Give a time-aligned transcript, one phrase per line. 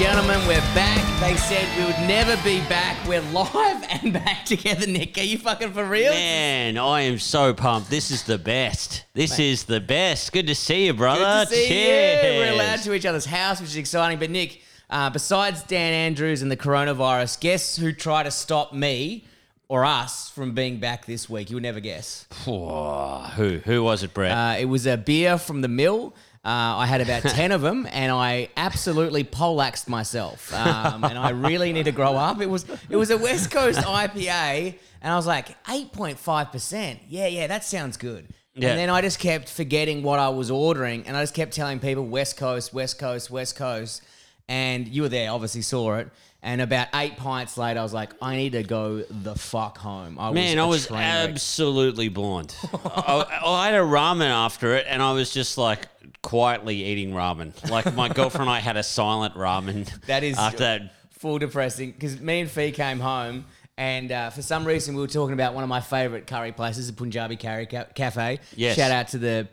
[0.00, 1.20] Gentlemen, we're back.
[1.20, 3.06] They said we would never be back.
[3.06, 5.18] We're live and back together, Nick.
[5.18, 6.10] Are you fucking for real?
[6.10, 7.90] Man, I am so pumped.
[7.90, 9.04] This is the best.
[9.12, 10.32] This is the best.
[10.32, 11.20] Good to see you, brother.
[11.20, 12.24] Good to see Cheers.
[12.24, 12.40] you.
[12.40, 14.18] We're allowed to each other's house, which is exciting.
[14.18, 19.26] But Nick, uh, besides Dan Andrews and the coronavirus, guess who tried to stop me
[19.68, 21.50] or us from being back this week?
[21.50, 22.24] You would never guess.
[22.46, 23.60] Who?
[23.66, 24.32] Who was it, Brett?
[24.32, 26.14] Uh, it was a beer from the mill.
[26.42, 30.52] Uh, I had about 10 of them and I absolutely poleaxed myself.
[30.54, 32.40] Um, and I really need to grow up.
[32.40, 37.00] It was it was a West Coast IPA and I was like, 8.5%.
[37.08, 38.28] Yeah, yeah, that sounds good.
[38.54, 38.70] Yeah.
[38.70, 41.78] And then I just kept forgetting what I was ordering and I just kept telling
[41.78, 44.02] people West Coast, West Coast, West Coast.
[44.50, 46.08] And you were there, obviously saw it.
[46.42, 50.18] And about eight pints later, I was like, I need to go the fuck home.
[50.18, 52.54] I Man, was I was absolutely blind.
[52.74, 55.86] I, I had a ramen after it, and I was just like
[56.22, 57.52] quietly eating ramen.
[57.70, 59.88] Like my girlfriend and I had a silent ramen.
[60.06, 60.94] That is after that.
[61.10, 63.44] full depressing because me and Fee came home
[63.80, 66.86] and uh, for some reason we were talking about one of my favourite curry places,
[66.88, 68.38] the Punjabi Curry Ca- Cafe.
[68.54, 68.76] Yes.
[68.76, 69.48] Shout out to the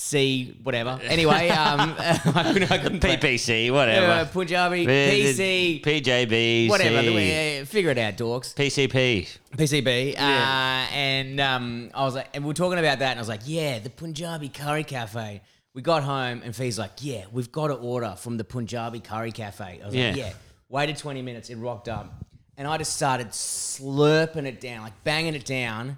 [0.00, 0.98] PPC, whatever.
[1.04, 4.06] Anyway, um, I couldn't, I couldn't PPC, whatever.
[4.06, 7.02] Uh, Punjabi, PC, PJB, whatever.
[7.02, 8.54] the- uh, Figure it out, dorks.
[8.54, 9.38] PCP.
[9.56, 10.14] PCB.
[10.14, 10.86] Yeah.
[10.90, 13.28] Uh, and um, I was like, and we were talking about that, and I was
[13.28, 15.42] like, yeah, the Punjabi Curry Cafe.
[15.74, 19.32] We got home, and Fee's like, yeah, we've got to order from the Punjabi Curry
[19.32, 19.80] Cafe.
[19.82, 20.08] I was Yeah.
[20.08, 20.32] like, yeah.
[20.68, 22.24] Waited 20 minutes, it rocked up.
[22.56, 25.96] And I just started slurping it down, like banging it down.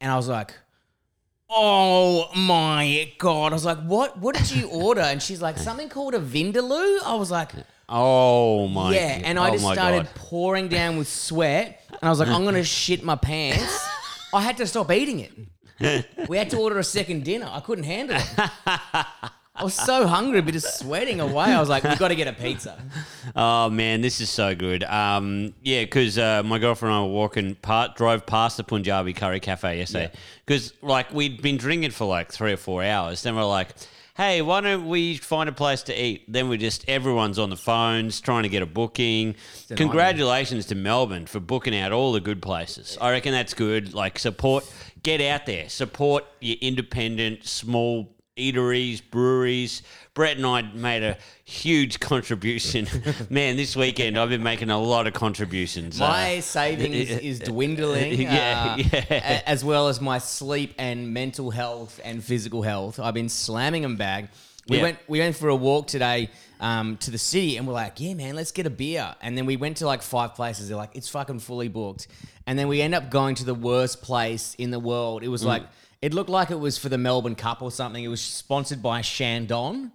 [0.00, 0.52] And I was like,
[1.50, 3.52] oh my God.
[3.52, 5.00] I was like, what, what did you order?
[5.00, 6.98] And she's like, something called a Vindaloo.
[7.04, 7.50] I was like,
[7.90, 8.84] Oh my.
[8.84, 8.94] God.
[8.94, 10.14] Yeah, and I oh just my started God.
[10.14, 13.84] pouring down with sweat, and I was like, I'm gonna shit my pants.
[14.32, 16.06] I had to stop eating it.
[16.28, 17.48] We had to order a second dinner.
[17.50, 19.30] I couldn't handle it.
[19.60, 21.44] I was so hungry, but just sweating away.
[21.44, 22.82] I was like, we've got to get a pizza.
[23.36, 24.84] Oh man, this is so good.
[24.84, 29.12] Um, yeah, because uh, my girlfriend and I were walking, part, drove past the Punjabi
[29.12, 30.10] Curry Cafe yesterday.
[30.46, 33.22] Because like we'd been drinking for like three or four hours.
[33.22, 33.74] Then we're like,
[34.16, 36.30] hey, why don't we find a place to eat?
[36.30, 39.34] Then we just everyone's on the phones trying to get a booking.
[39.74, 42.98] Congratulations to Melbourne for booking out all the good places.
[43.00, 43.94] I reckon that's good.
[43.94, 44.70] Like support,
[45.02, 48.10] get out there, support your independent small
[48.40, 49.82] eateries, breweries.
[50.14, 52.88] Brett and I made a huge contribution.
[53.30, 55.98] Man, this weekend I've been making a lot of contributions.
[56.00, 59.42] My Uh, savings is dwindling, Yeah, uh, yeah.
[59.46, 62.98] as well as my sleep and mental health and physical health.
[62.98, 64.30] I've been slamming them back.
[64.68, 64.82] We Yeah.
[64.82, 66.30] went we went for a walk today
[66.60, 69.14] um, to the city, and we're like, yeah, man, let's get a beer.
[69.22, 70.68] And then we went to like five places.
[70.68, 72.06] They're like, it's fucking fully booked.
[72.46, 75.22] And then we end up going to the worst place in the world.
[75.22, 75.30] It Mm.
[75.32, 75.62] was like
[76.02, 78.02] it looked like it was for the Melbourne Cup or something.
[78.02, 79.92] It was sponsored by Chandon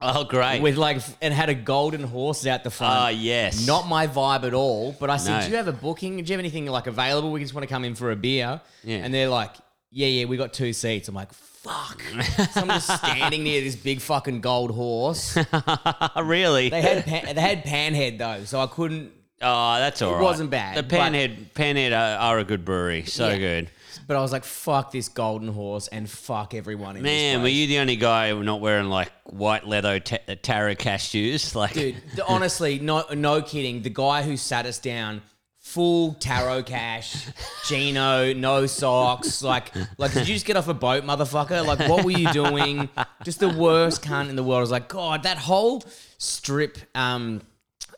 [0.00, 0.60] oh, great.
[0.62, 2.92] with like and had a golden horse out the front.
[2.94, 3.66] Ah, yes.
[3.66, 4.96] Not my vibe at all.
[4.98, 5.44] But I said, No.
[5.44, 6.16] "Do you have a booking?
[6.16, 7.30] Do you have anything like available?
[7.30, 8.96] We just want to come in for a beer." Yeah.
[8.96, 9.54] And they're like,
[9.90, 12.02] "Yeah, yeah, we got two seats." I'm like, "Fuck!"
[12.52, 15.36] so I'm just standing near this big fucking gold horse.
[16.16, 16.68] really?
[16.68, 19.12] They had pan, they had panhead though, so I couldn't.
[19.40, 20.20] oh, that's all right.
[20.20, 23.04] It wasn't bad, The but- Panhead, Panhead are, are a good brewery.
[23.04, 23.38] So Yeah.
[23.38, 23.70] good.
[24.06, 27.44] But I was like, "Fuck this golden horse and fuck everyone in this Man, were
[27.44, 31.54] place." you the only guy not wearing like white leather ta- Tarocash shoes?
[31.58, 31.96] Like, dude.
[32.28, 33.82] honestly, no, no kidding.
[33.82, 35.22] The guy who sat us down,
[35.58, 37.32] full Tarocash,
[37.66, 39.42] Gino, no socks.
[39.42, 41.64] Like, like, did you just get off a boat, motherfucker?
[41.66, 42.88] Like, what were you doing?
[43.24, 44.58] Just the worst cunt in the world.
[44.58, 45.82] I was like, God, that whole
[46.18, 47.42] strip, um,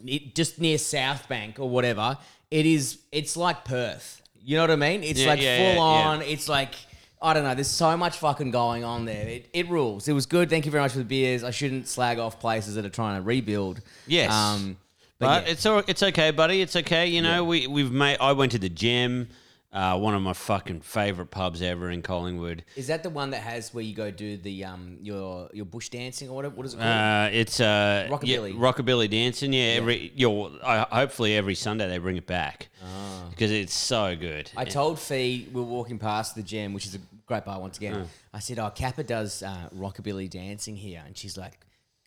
[0.05, 2.17] it, just near South Bank or whatever.
[2.51, 2.99] It is.
[3.13, 4.20] It's like Perth.
[4.43, 5.03] You know what I mean?
[5.03, 6.09] It's Yeah, like yeah, full yeah, yeah.
[6.09, 6.23] on.
[6.23, 6.75] It's like.
[7.23, 7.55] I don't know.
[7.55, 9.29] There's so much fucking going on there.
[9.29, 10.09] It, it rules.
[10.09, 10.49] It was good.
[10.49, 11.45] Thank you very much for the beers.
[11.45, 13.83] I shouldn't slag off places that are trying to rebuild.
[14.07, 14.33] Yes.
[14.33, 14.79] Um,
[15.19, 15.53] but, But yeah.
[15.53, 16.63] it's all, it's okay, buddy.
[16.63, 17.09] It's okay.
[17.09, 18.17] You know, we we've made.
[18.23, 19.29] I went to the Gem,
[19.73, 22.65] uh, one of my fucking favorite pubs ever in Collingwood.
[22.75, 25.89] is that the one that has where you go do the um your your bush
[25.91, 26.57] dancing or whatever?
[26.57, 26.89] What is it called?
[26.89, 28.53] Uh, it's uh, Rockabilly.
[28.53, 29.53] yeah, rockabilly dancing.
[29.53, 32.69] Yeah, every your I, hopefully every Sunday they bring it back
[33.31, 34.51] because it's so good.
[34.57, 34.61] Ah.
[34.63, 37.77] I told Fee we were walking past the Gem, which is a great bar once
[37.79, 37.95] again.
[37.95, 38.07] Mm.
[38.35, 41.59] I said, "Oh, Kappa does uh, rockabilly dancing here," and she's like,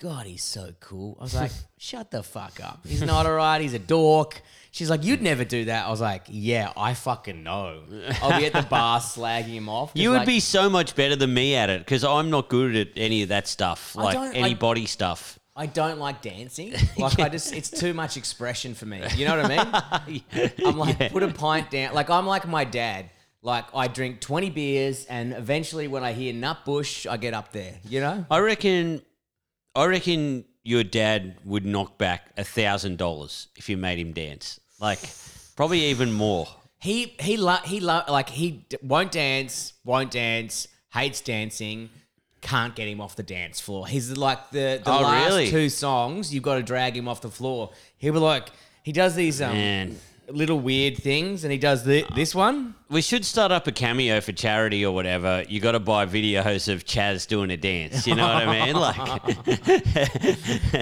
[0.02, 2.86] "God, he's so cool." I was like, "Shut the fuck up!
[2.86, 3.62] He's not alright.
[3.62, 4.42] He's a dork."
[4.74, 7.84] She's like, "You'd never do that." I was like, "Yeah, I fucking know.
[8.22, 10.96] I'll be at the bar slagging him off." 'cause, you would like, be so much
[10.96, 14.02] better than me at it because I'm not good at any of that stuff, I
[14.04, 15.40] like don't- any I- body stuff.
[15.56, 16.74] I don't like dancing.
[16.98, 19.04] Like I just, it's too much expression for me.
[19.16, 20.12] You know what I
[20.42, 20.52] mean?
[20.66, 21.94] I'm like, put a pint down.
[21.94, 23.12] Like I'm like my dad.
[23.44, 27.76] Like I drink 20 beers, and eventually, when I hear Nutbush, I get up there.
[27.88, 28.26] You know?
[28.32, 29.04] I reckon,
[29.76, 34.60] I reckon your dad would knock back a thousand dollars if you made him dance.
[34.84, 35.00] Like,
[35.56, 36.48] probably even more.
[36.80, 41.90] He he lo- he lo- like he d- won't dance, won't dance, hates dancing,
[42.42, 43.88] can't get him off the dance floor.
[43.88, 45.50] He's like the the Oh, last really?
[45.50, 47.72] two songs you've got to drag him off the floor.
[47.98, 48.50] He'll be like
[48.84, 50.00] he does these um Man.
[50.30, 52.76] Little weird things, and he does the, uh, this one.
[52.90, 55.44] We should start up a cameo for charity or whatever.
[55.50, 58.06] You got to buy videos of Chaz doing a dance.
[58.08, 58.76] You know what I mean?
[58.76, 58.96] Like,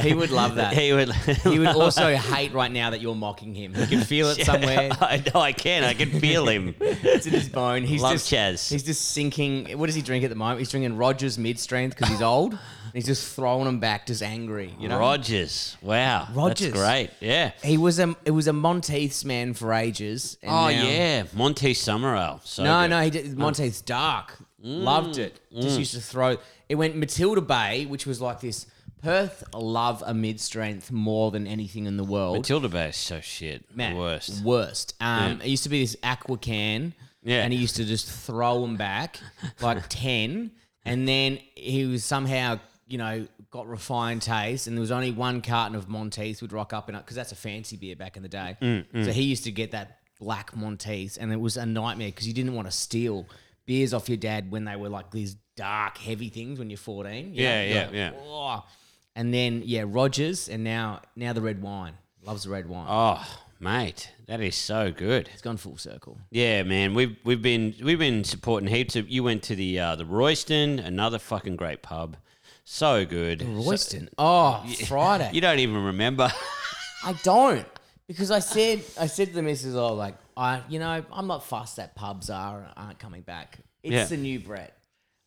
[0.04, 0.74] He would love that.
[0.78, 1.12] he would.
[1.52, 3.74] He would also hate right now that you're mocking him.
[3.74, 4.90] He can feel it somewhere.
[5.02, 5.84] I know I can.
[5.84, 6.76] I can feel him.
[6.80, 7.84] It's in his bone.
[7.84, 8.70] He's Love just Chaz.
[8.70, 9.78] He's just sinking.
[9.78, 10.60] What does he drink at the moment?
[10.60, 12.58] He's drinking Rogers mid strength because he's old.
[12.94, 14.74] He's just throwing them back, just angry.
[14.80, 15.00] You know.
[15.00, 15.78] Rogers.
[15.82, 16.28] Wow.
[16.34, 16.72] Rogers.
[16.74, 17.10] That's great.
[17.20, 17.52] Yeah.
[17.64, 20.38] He was a it was a Monteith's man for ages.
[20.42, 22.42] and Oh now- yeah, Monte Summerall.
[22.44, 22.90] So No, good.
[22.90, 24.38] no, he did Monteith's dark.
[24.64, 25.40] Loved it.
[25.54, 26.38] Just used to throw.
[26.70, 28.68] It went Matilda Bay, which was like this.
[29.02, 32.38] Perth love a mid strength more than anything in the world.
[32.38, 33.66] Matilda Bay is so shit.
[33.76, 34.44] Man, worst.
[34.44, 34.94] Worst.
[35.02, 35.42] Um.
[35.42, 36.94] It used to be this aqua can.
[37.24, 37.42] Yeah.
[37.44, 39.20] And he used to just throw them back
[39.60, 40.52] like 10.
[40.86, 42.60] And then he was somehow,
[42.92, 44.68] you know, got refined taste.
[44.68, 47.32] And there was only one carton of Monteith would rock up in it because that's
[47.32, 48.58] a fancy beer back in the day.
[48.62, 51.18] Mm, So he used to get that black Monteith.
[51.20, 53.26] And it was a nightmare because you didn't want to steal
[53.66, 57.34] beers off your dad when they were like these dark, heavy things when you're 14.
[57.34, 57.44] you?
[57.44, 58.12] Yeah, You're yeah, like, yeah.
[58.20, 58.66] "Oh."
[59.16, 60.48] And then, yeah, Rogers.
[60.50, 61.94] And now, now the red wine.
[62.24, 62.86] Loves the red wine.
[62.88, 63.26] Oh,
[63.60, 65.28] mate, that is so good.
[65.34, 66.20] It's gone full circle.
[66.30, 69.10] Yeah, man, we've we've been we've been supporting heaps of.
[69.10, 72.18] You went to the uh, the Royston, another fucking great pub,
[72.64, 73.42] so good.
[73.42, 74.10] Royston.
[74.18, 75.32] Oh, Friday.
[75.34, 76.32] You don't even remember.
[77.04, 77.66] I don't
[78.08, 81.44] because I said I said to the missus, "Oh, like I, you know, I'm not
[81.44, 83.58] fussed that pubs are aren't coming back.
[83.84, 84.06] It's Yeah.
[84.06, 84.78] the new Brett.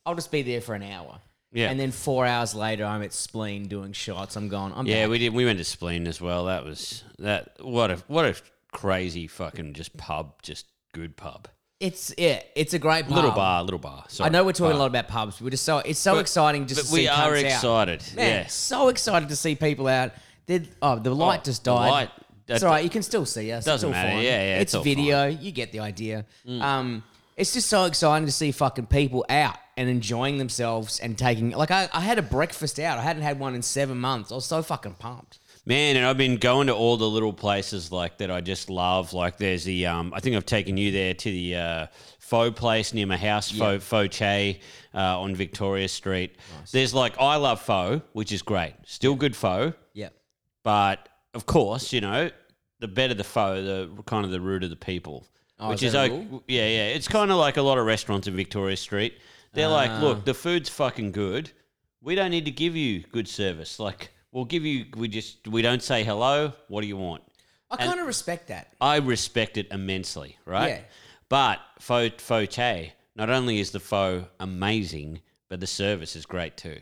[0.07, 1.19] I'll just be there for an hour."
[1.53, 1.71] Yeah.
[1.71, 4.35] And then four hours later, I'm at Spleen doing shots.
[4.37, 4.73] I'm going.
[4.75, 5.11] I'm yeah, back.
[5.11, 5.35] we did.
[5.35, 6.47] We went to Spleen as well.
[6.47, 7.57] That was that.
[7.61, 8.35] What a what a
[8.73, 11.49] crazy fucking just pub, just good pub.
[11.85, 12.41] It's yeah.
[12.55, 13.15] It's a great pub.
[13.17, 14.05] Little bar, little bar.
[14.09, 14.77] Sorry, I know we're talking bar.
[14.77, 15.41] a lot about pubs.
[15.41, 17.45] We're just so it's so But- exciting just but to we see are cunts out.
[17.45, 18.03] excited.
[18.17, 18.47] Man, yeah.
[18.47, 20.13] so excited to see people out.
[20.47, 21.91] They're, oh, the light just the died.
[21.91, 22.11] light-
[22.47, 22.85] it's all right.
[22.85, 23.65] You can still see us.
[23.65, 24.17] Doesn't it's all matter.
[24.17, 24.25] Fine.
[24.25, 25.27] Yeah, yeah, It's, it's all video.
[25.29, 26.27] You get the idea.
[26.47, 27.03] Um,
[27.37, 31.51] it's just so exciting to see fucking people out and enjoying themselves and taking.
[31.51, 32.99] Like I, I had a breakfast out.
[32.99, 34.31] I hadn't had one in seven months.
[34.31, 35.39] I was so fucking pumped.
[35.66, 39.14] Man, and I've been going to all the little places like that I just love.
[39.14, 41.87] Like there's the um, I think I've taken you there to the uh,
[42.18, 44.61] Pho place near my house, Faux Faux Che
[44.94, 46.37] uh, on Victoria Street.
[46.71, 50.11] There's like I love Pho, which is great, still good Pho, Yeah.
[50.64, 52.30] but of course, you know,
[52.80, 55.26] the better the Pho, the kind of the root of the people.
[55.59, 56.26] Oh, which is is, okay.
[56.49, 56.88] yeah, yeah.
[56.88, 59.14] It's kind of like a lot of restaurants in Victoria Street.
[59.54, 59.73] They're Ah.
[59.73, 61.52] like, look, the food's fucking good.
[62.02, 63.78] We don't need to give you good service.
[63.78, 64.85] Like, we'll give you.
[64.95, 66.53] We just we don't say hello.
[66.69, 67.23] What do you want?
[67.71, 68.75] I kind of respect that.
[68.81, 70.69] I respect it immensely, right?
[70.69, 70.81] Yeah.
[71.31, 76.59] But faux faux che, not only is the pho amazing, but the service is great
[76.59, 76.79] too.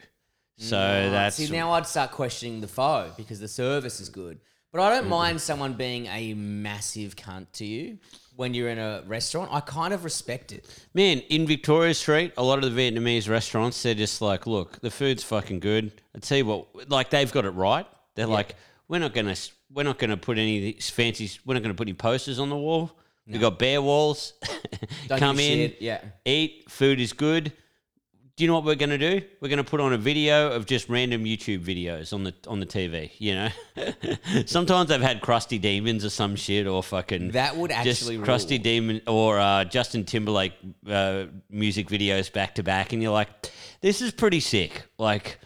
[0.59, 0.77] So
[1.11, 4.41] that's See, now I'd start questioning the pho because the service is good.
[4.71, 5.11] But I don't mm-hmm.
[5.11, 7.99] mind someone being a massive cunt to you
[8.37, 9.51] when you're in a restaurant.
[9.53, 10.67] I kind of respect it.
[10.95, 14.91] Man, in Victoria Street, a lot of the Vietnamese restaurants, they're just like, look, the
[14.91, 15.93] food's fucking good.
[16.15, 17.87] I tell you what, like they've got it right.
[18.15, 18.57] They're like,
[18.89, 19.37] we're not gonna,
[19.73, 22.49] we're not gonna put any of these fancy, we're not gonna put any posters on
[22.51, 22.93] the wall.
[23.27, 24.33] We've got bare walls.
[25.07, 26.01] Don't Come give in, shit, yeah.
[26.25, 26.65] eat.
[26.69, 27.53] Food is good.
[28.35, 29.21] Do you know what we're gonna do?
[29.41, 32.67] We're gonna put on a video of just random YouTube videos on the on the
[32.67, 33.11] TV.
[33.19, 33.49] You know,
[34.47, 38.53] sometimes they've had crusty Demons or some shit, or fucking That would just actually Krusty
[38.57, 38.63] rule.
[38.63, 40.55] Demon or uh, Justin Timberlake
[40.89, 43.29] uh, music videos back to back, and you're like,
[43.83, 44.83] this is pretty sick.
[44.99, 45.39] Like,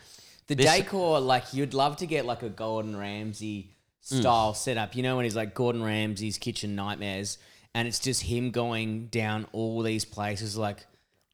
[0.46, 4.94] The This- decor, like you'd love to get like a Gordon Ramsay style setup.
[4.94, 7.38] You know when he's like Gordon Ramsay's Kitchen Nightmares,
[7.74, 10.56] and it's just him going down all these places.
[10.56, 10.86] Like,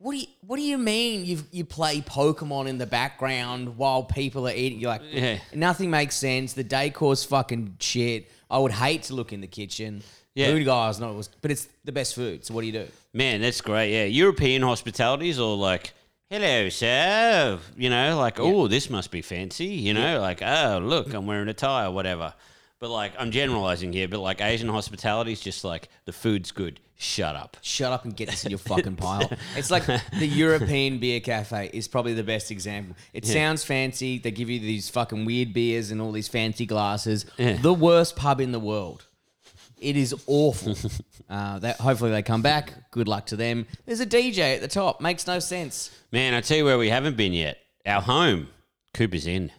[0.02, 4.02] what do you what do you mean you you play Pokemon in the background while
[4.02, 4.80] people are eating?
[4.80, 5.38] You're like, Yeah.
[5.54, 6.52] nothing makes sense.
[6.54, 8.30] The decor's fucking shit.
[8.50, 10.02] I would hate to look in the kitchen.
[10.34, 10.48] Yeah.
[10.48, 12.44] Food guys, not was, but it's the best food.
[12.44, 12.86] So what do you do?
[13.14, 13.92] man, that's great.
[13.92, 15.92] Yeah, European hospitalities or like.
[16.30, 17.58] Hello, sir.
[17.76, 19.66] You know, like, oh, this must be fancy.
[19.66, 22.32] You know, like, oh, look, I'm wearing a tie or whatever.
[22.78, 26.80] But like, I'm generalizing here, but like Asian hospitality is just like the food's good.
[27.02, 27.56] Shut up.
[27.62, 29.28] Shut up and get this in your fucking pile.
[29.56, 32.94] It's like the European beer cafe is probably the best example.
[33.12, 34.18] It sounds fancy.
[34.18, 37.26] They give you these fucking weird beers and all these fancy glasses.
[37.38, 37.56] Yeah.
[37.56, 39.04] The worst pub in the world.
[39.78, 40.76] It is awful.
[41.28, 42.72] uh, that hopefully they come back.
[42.92, 43.66] Good luck to them.
[43.84, 45.00] There's a DJ at the top.
[45.00, 45.90] Makes no sense.
[46.12, 47.58] Man, I tell you where we haven't been yet.
[47.84, 48.46] Our home,
[48.94, 49.50] Cooper's Inn.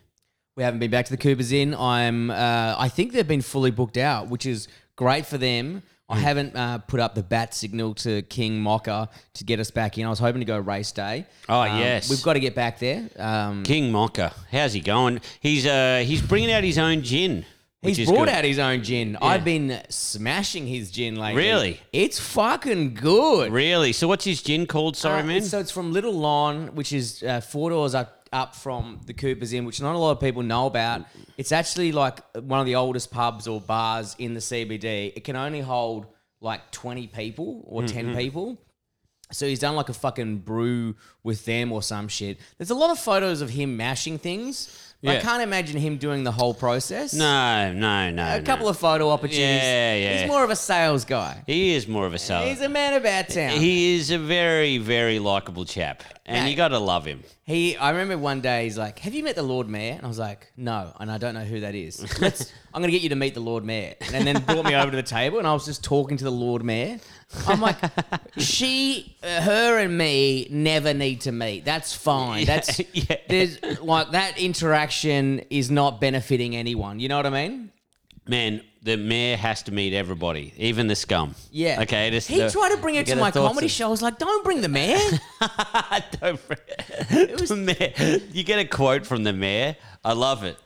[0.55, 1.75] We haven't been back to the Coopers Inn.
[1.75, 2.31] I'm.
[2.31, 5.83] Uh, I think they've been fully booked out, which is great for them.
[6.13, 9.97] I haven't uh, put up the bat signal to King Mocker to get us back
[9.97, 10.05] in.
[10.05, 11.25] I was hoping to go race day.
[11.49, 12.09] Oh, Um, yes.
[12.09, 13.09] we've got to get back there.
[13.17, 15.21] Um, King Mocha, how's he going?
[15.39, 17.45] He's uh he's bringing out his own gin.
[17.81, 18.29] which He's brought good.
[18.29, 19.17] out his own gin.
[19.21, 21.41] I've been smashing his gin lately.
[21.43, 21.79] Really?
[21.91, 23.51] It's fucking good.
[23.51, 23.91] Really?
[23.91, 24.95] So what's his gin called?
[24.95, 25.35] Sorry, Uh, man.
[25.37, 29.13] it's- So it's from Little Lon, which is uh, four doors up, up from the
[29.13, 31.05] Coopers Inn, which not a lot of people know about.
[31.37, 35.13] It's actually like one of the oldest pubs or bars in the CBD.
[35.15, 36.07] It can only hold
[36.41, 38.17] like 20 people or 10 Mm-hmm.
[38.17, 38.57] people.
[39.31, 42.37] So he's done like a fucking brew with them or some shit.
[42.57, 44.89] There's a lot of photos of him mashing things.
[45.05, 47.13] But I can't imagine him doing the whole process.
[47.13, 48.37] no, no, no.
[48.37, 49.61] A couple of photo opportunities.
[49.61, 50.17] Yeah, yeah.
[50.21, 51.43] He's more of a sales guy.
[51.45, 52.47] He is more of a seller.
[52.47, 53.57] He's a man about town.
[53.59, 56.51] He is a very, very likable chap, and Mate.
[56.51, 57.21] you got to love him.
[57.43, 60.07] He, I remember one day he's like, "Have you met the Lord Mayor?" And I
[60.07, 61.99] was like, "No," and I don't know who that is.
[62.21, 64.89] Let's, I'm gonna get you to meet the Lord Mayor, and then brought me over
[64.91, 66.99] to the table, and I was just talking to the Lord Mayor.
[67.45, 67.75] I'm like,
[68.37, 71.65] she, her, and me never need to meet.
[71.65, 72.45] That's fine.
[72.45, 73.17] That's yeah.
[73.27, 77.01] there's like that interaction is not benefiting anyone.
[77.01, 77.71] You know what I mean?
[78.25, 81.35] Man, the mayor has to meet everybody, even the scum.
[81.51, 81.81] Yeah.
[81.81, 82.09] Okay.
[82.11, 83.87] Just he the- tried to bring it to my comedy of- show.
[83.87, 84.99] I was like, "Don't bring the mayor."
[86.21, 86.53] Don't br-
[87.09, 88.19] the mayor.
[88.31, 89.75] You get a quote from the mayor.
[90.05, 90.57] I love it.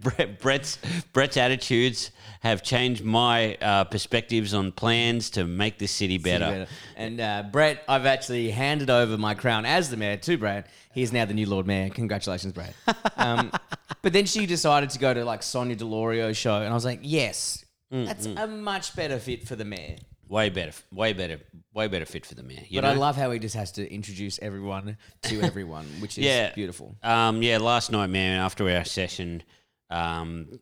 [0.00, 0.78] Brett, Brett's
[1.12, 6.66] Brett's attitudes have changed my uh, perspectives on plans to make this city better.
[6.96, 10.66] And uh, Brett, I've actually handed over my crown as the mayor to Brett.
[10.94, 11.90] is now the new Lord Mayor.
[11.90, 12.74] Congratulations, Brett.
[13.16, 13.52] Um,
[14.00, 17.00] but then she decided to go to like Sonia Delorio's show, and I was like,
[17.02, 19.96] yes, Mm, that's a much better fit for the mayor.
[20.28, 21.40] Way better, way better,
[21.74, 22.62] way better fit for the mayor.
[22.68, 22.94] You But know?
[22.94, 26.94] I love how he just has to introduce everyone to everyone, which is yeah, beautiful.
[27.02, 29.42] Um, yeah, last night, man, after our session,
[29.90, 30.60] um,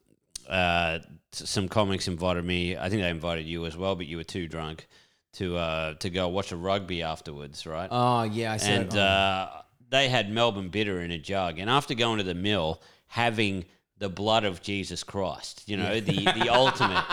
[0.49, 0.99] uh,
[1.33, 2.76] some comics invited me.
[2.76, 4.87] I think they invited you as well, but you were too drunk
[5.35, 7.88] to uh, to go watch a rugby afterwards, right?
[7.90, 8.81] Oh yeah, I said.
[8.83, 9.49] and uh,
[9.90, 11.59] they had Melbourne bitter in a jug.
[11.59, 13.64] And after going to the mill, having
[13.99, 17.05] the blood of Jesus Christ, you know, the, the ultimate,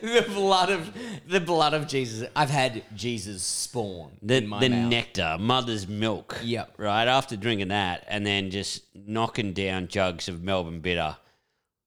[0.00, 0.92] the blood of
[1.28, 2.28] the blood of Jesus.
[2.34, 4.90] I've had Jesus spawn the, in my the mouth.
[4.90, 6.38] nectar, mother's milk.
[6.42, 6.74] Yep.
[6.76, 11.16] Right after drinking that, and then just knocking down jugs of Melbourne bitter.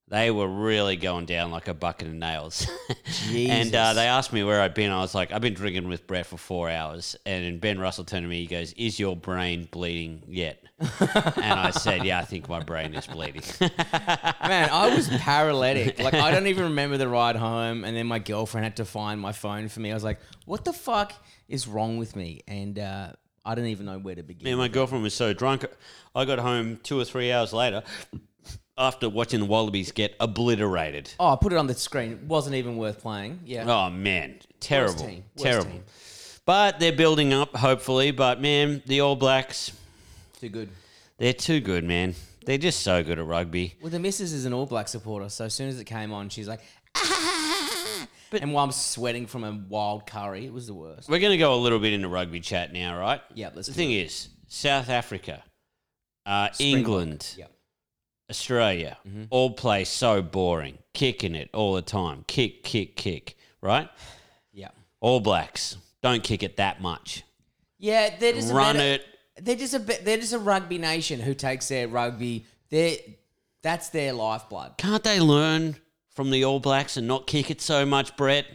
[0.10, 2.66] They were really going down like a bucket of nails.
[3.34, 4.90] and uh, they asked me where I'd been.
[4.90, 7.18] I was like, I've been drinking with Brett for four hours.
[7.26, 10.64] And Ben Russell turned to me, he goes, Is your brain bleeding yet?
[10.80, 13.42] and I said, Yeah, I think my brain is bleeding.
[13.60, 16.00] Man, I was paralytic.
[16.00, 19.20] Like I don't even remember the ride home, and then my girlfriend had to find
[19.20, 19.92] my phone for me.
[19.92, 21.14] I was like, "What the fuck
[21.50, 24.46] is wrong with me?" And uh, I don't even know where to begin.
[24.46, 25.66] Man, my girlfriend was so drunk.
[26.16, 27.84] I got home two or three hours later
[28.78, 31.12] after watching the Wallabies get obliterated.
[31.20, 32.12] oh, I put it on the screen.
[32.12, 33.40] It wasn't even worth playing.
[33.46, 34.40] Yeah, Oh, man.
[34.60, 34.96] Terrible.
[35.06, 35.24] team.
[35.36, 35.72] Worst Terrible.
[35.72, 35.84] team.
[36.46, 38.12] But they're building up, hopefully.
[38.12, 39.72] But, man, the All Blacks,
[40.40, 40.70] too good.
[41.18, 42.16] they're too good, man.
[42.46, 43.76] They're just so good at rugby.
[43.82, 46.30] Well, the missus is an All Black supporter, so as soon as it came on,
[46.30, 46.62] she's like,
[46.96, 48.08] ah!
[48.32, 51.10] and while I'm sweating from a wild curry, it was the worst.
[51.10, 53.22] We're going to go a little bit into rugby chat now, right?
[53.34, 55.44] Yeah, let's The do thing is, South Africa,
[56.26, 57.46] uh, England, Yeah.
[58.30, 59.24] Australia, Mm-hmm.
[59.30, 62.24] all play so boring, kicking it all the time.
[62.28, 63.90] Kick, kick, kick, right?
[64.54, 64.70] Yeah.
[65.00, 67.24] All Blacks don't kick it that much.
[67.80, 69.06] Yeah, they're just a Run better- it.
[69.40, 70.04] They're just a bit.
[70.04, 72.46] They're just a rugby nation who takes their rugby.
[72.72, 73.18] They
[73.62, 74.78] that's their lifeblood.
[74.80, 75.76] Can't they learn
[76.10, 78.46] from the All Blacks and not kick it so much, Brett?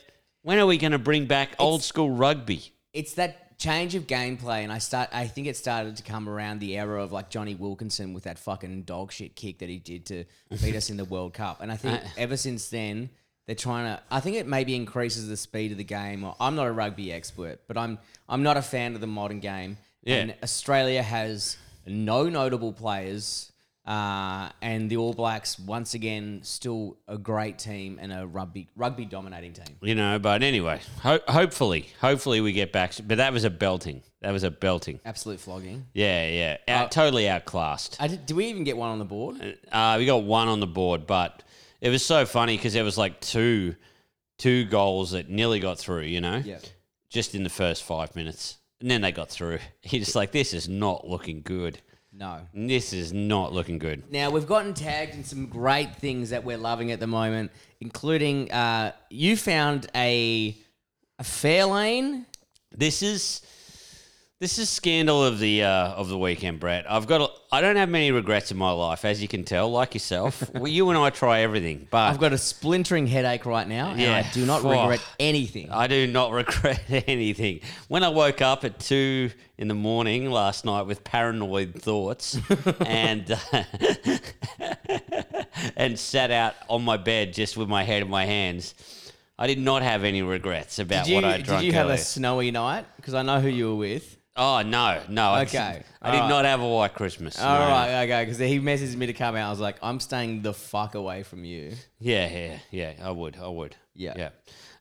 [0.43, 2.73] When are we going to bring back old school rugby?
[2.93, 5.11] It's that change of gameplay, and I start.
[5.13, 8.39] I think it started to come around the era of like Jonny Wilkinson with that
[8.39, 10.25] fucking dog shit kick that he did to
[10.63, 12.09] beat us in the World Cup, and I think uh.
[12.17, 13.11] ever since then.
[13.45, 14.01] They're trying to.
[14.09, 16.23] I think it maybe increases the speed of the game.
[16.23, 19.41] Or I'm not a rugby expert, but I'm I'm not a fan of the modern
[19.41, 19.79] game.
[20.05, 20.19] Yeah.
[20.19, 23.52] And Australia has no notable players,
[23.85, 29.05] uh, and the All Blacks once again still a great team and a rugby rugby
[29.05, 29.77] dominating team.
[29.83, 32.93] You know, but anyway, ho- hopefully, hopefully we get back.
[33.07, 34.03] But that was a belting.
[34.21, 35.01] That was a belting.
[35.05, 35.87] Absolute flogging.
[35.95, 36.57] Yeah, yeah.
[36.69, 37.97] Out, Uh, totally outclassed.
[38.01, 39.59] I did, did we even get one on the board?
[39.73, 41.43] Uh, we got one on the board, but
[41.81, 43.75] it was so funny because there was like two,
[44.39, 46.03] two goals that nearly got through.
[46.03, 46.59] You know, Yeah.
[47.11, 49.59] just in the first five minutes, and then they got through.
[49.83, 51.81] You're just like, this is not looking good.
[52.13, 52.41] No.
[52.53, 54.11] This is not looking good.
[54.11, 57.51] Now we've gotten tagged in some great things that we're loving at the moment,
[57.81, 60.57] including uh, you found a
[61.19, 62.27] a Fairlane.
[62.71, 63.43] This is
[64.43, 66.85] This is scandal of the uh, of the weekend, Brett.
[66.91, 67.21] I've got.
[67.21, 69.71] A, I don't have many regrets in my life, as you can tell.
[69.71, 73.69] Like yourself, well, you and I try everything, but I've got a splintering headache right
[73.69, 74.17] now, and Yeah.
[74.17, 74.71] I do not Oh.
[74.81, 75.71] regret anything.
[75.71, 77.61] I do not regret anything.
[77.87, 82.37] When I woke up at two in the morning last night with paranoid thoughts,
[82.85, 83.63] and uh,
[85.77, 88.75] and sat out on my bed just with my head in my hands,
[89.39, 91.61] I did not have any regrets about you, what I drank.
[91.61, 91.95] did you have earlier.
[91.95, 92.87] a snowy night?
[92.97, 94.17] Because I know who you were with.
[94.37, 95.31] Oh no, no.
[95.33, 95.59] I- Okay,
[96.01, 96.31] I, did alright.
[96.31, 97.39] not have a white Christmas.
[97.39, 97.67] All no.
[97.69, 98.25] right, okay.
[98.25, 99.47] Because he messaged me to come out.
[99.47, 101.73] I was like, I'm staying the fuck away from you.
[101.99, 102.93] Yeah, yeah, yeah.
[103.03, 103.77] I would, I would.
[103.95, 104.15] Yeah.
[104.17, 104.29] yeah,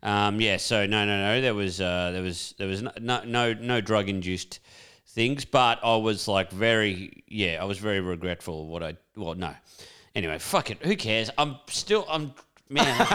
[0.03, 0.55] um, yeah.
[0.57, 1.41] So no, no, no.
[1.41, 4.59] There was, uh, there was, there was no, no, no, no drug induced
[5.07, 8.95] things, but I was like very, yeah, I was very regretful of what I.
[9.17, 9.53] Well, no.
[10.15, 10.77] Anyway, fuck it.
[10.85, 11.29] Who cares?
[11.37, 12.33] I'm still, I'm
[12.69, 12.95] man.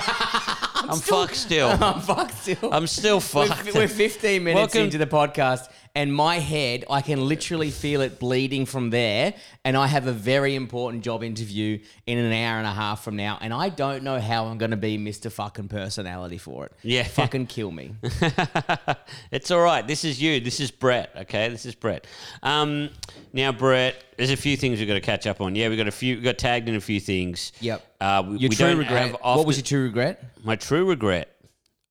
[0.89, 1.69] I'm, fucked still.
[1.81, 2.73] I'm fucked still.
[2.73, 3.75] I'm still we're, fucked.
[3.75, 8.21] we're 15 minutes Welcome- into the podcast, and my head, I can literally feel it
[8.21, 9.33] bleeding from there.
[9.65, 13.17] And I have a very important job interview in an hour and a half from
[13.17, 15.33] now, and I don't know how I'm going to be Mr.
[15.33, 16.73] Fucking Personality for it.
[16.83, 17.03] Yeah.
[17.09, 17.95] Fucking kill me.
[19.33, 19.87] it's all right.
[19.87, 20.39] This is you.
[20.39, 21.11] This is Brett.
[21.17, 22.07] Okay, this is Brett.
[22.43, 22.91] Um,
[23.33, 25.57] now, Brett, there's a few things we've got to catch up on.
[25.57, 26.17] Yeah, we got a few.
[26.17, 27.53] We got tagged in a few things.
[27.61, 27.97] Yep.
[28.03, 29.03] Uh, we, Your we true don't regret.
[29.13, 30.23] have What was your true regret?
[30.45, 31.35] my true regret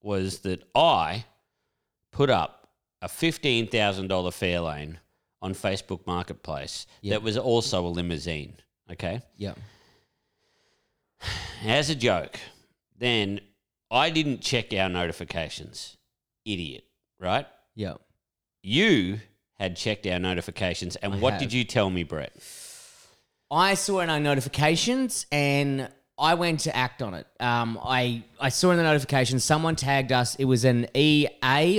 [0.04, 1.26] was that I
[2.12, 2.55] put up
[3.06, 4.98] a fifteen thousand dollar Fairlane
[5.42, 7.12] on Facebook Marketplace Yep.
[7.14, 8.56] that was also a limousine.
[8.92, 9.54] Okay, Yeah.
[11.64, 12.40] as a joke.
[12.98, 13.40] Then
[13.92, 15.98] I didn't check our notifications.
[16.46, 16.86] Idiot,
[17.20, 17.46] right?
[17.76, 17.96] Yeah.
[18.64, 19.20] You
[19.60, 21.42] had checked our notifications, and I what have.
[21.42, 22.34] did you tell me, Brett?
[23.52, 27.28] I saw our notifications and I went to act on it.
[27.40, 30.36] Um, I, I saw in the notification someone tagged us.
[30.36, 31.28] It was an EA,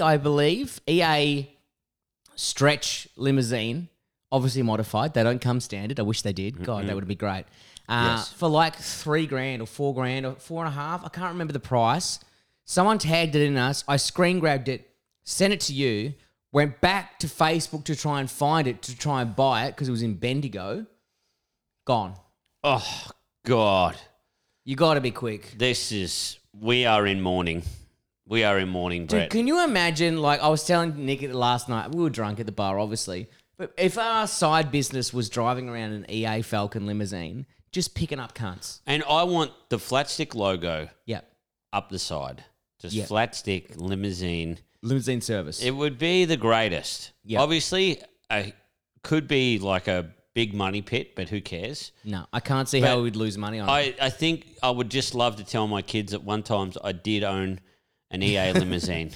[0.03, 1.49] I believe, EA
[2.35, 3.88] stretch limousine,
[4.31, 5.14] obviously modified.
[5.14, 5.99] They don't come standard.
[5.99, 6.62] I wish they did.
[6.64, 7.44] God, that would be great.
[7.88, 8.33] Uh, Yes.
[8.33, 11.05] For like three grand or four grand or four and a half.
[11.05, 12.18] I can't remember the price.
[12.64, 13.85] Someone tagged it in us.
[13.87, 14.90] I screen grabbed it,
[15.25, 16.14] sent it to you,
[16.53, 19.88] went back to Facebook to try and find it, to try and buy it because
[19.88, 20.85] it was in Bendigo.
[21.87, 22.14] Gone.
[22.64, 23.07] Oh
[23.44, 23.96] God,
[24.66, 25.55] You got to be quick.
[25.57, 27.62] this is we are in mourning.
[28.26, 29.31] We are in mourning, Brett.
[29.31, 30.20] Dude, can you imagine?
[30.20, 33.29] Like, I was telling Nick last night, we were drunk at the bar, obviously.
[33.57, 38.35] But if our side business was driving around an EA Falcon limousine, just picking up
[38.35, 38.81] cunts.
[38.87, 41.31] and I want the flat stick logo Yep.
[41.72, 42.42] up the side.
[42.81, 44.59] Just flat stick limousine.
[44.83, 45.62] Limousine service.
[45.62, 47.12] It would be the greatest.
[47.24, 47.40] Yeah.
[47.40, 48.02] Obviously,
[48.33, 48.52] a,
[49.05, 51.92] could be like a big money pit, but who cares?
[52.05, 53.72] no, I can't see But how we'd lose money on it.
[53.72, 56.92] I, I think I would just love to tell my kids at one time I
[56.92, 57.59] did own
[58.11, 59.12] an EA limousine.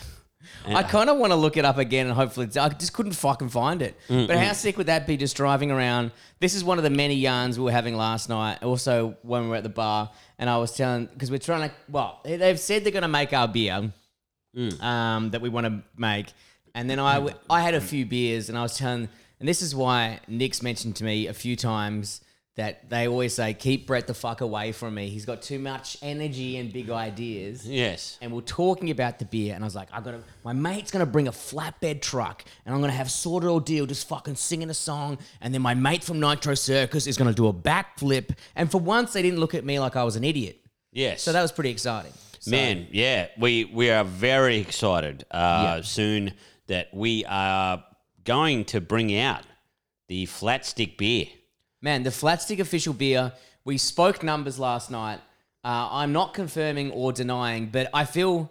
[0.66, 3.50] I kind of want to look it up again and hopefully I just couldn't fucking
[3.50, 3.94] find it.
[4.08, 6.10] But how sick would that be just driving around?
[6.40, 8.62] This is one of the many yarns we were having last night.
[8.62, 11.74] Also, when we were at the bar, and I was telling because we're trying to.
[11.90, 13.92] Well, they- they've said they're going to make our beer
[14.80, 16.26] um, that we want to make,
[16.74, 19.08] and then I w- I had a few beers, and I was telling,
[19.40, 22.20] and this is why Nick's mentioned to me a few times.
[22.56, 25.08] That they always say, keep Brett the fuck away from me.
[25.08, 28.18] He's got too much energy and big ideas yes.
[28.20, 30.90] and we're talking about the beer, and I was like, I got to my mate's
[30.90, 34.68] gonna bring a flatbed truck, and I'm gonna have sorted all deal, just fucking singing
[34.68, 38.70] a song, and then my mate from Nitro Circus is gonna do a backflip, and
[38.70, 40.60] for once they didn't look at me like I was an idiot,
[40.92, 41.22] Yes.
[41.22, 42.12] so that was pretty exciting.
[42.40, 46.32] So- Man, yeah, we we are very excited uh, soon
[46.66, 47.82] that we are
[48.30, 49.42] going to bring out
[50.08, 51.26] the flat stick beer.
[51.80, 53.32] man, the Flatstick official beer.
[53.64, 55.18] We spoke numbers last night.
[55.64, 58.50] Uh, I'm not confirming or denying, but I feel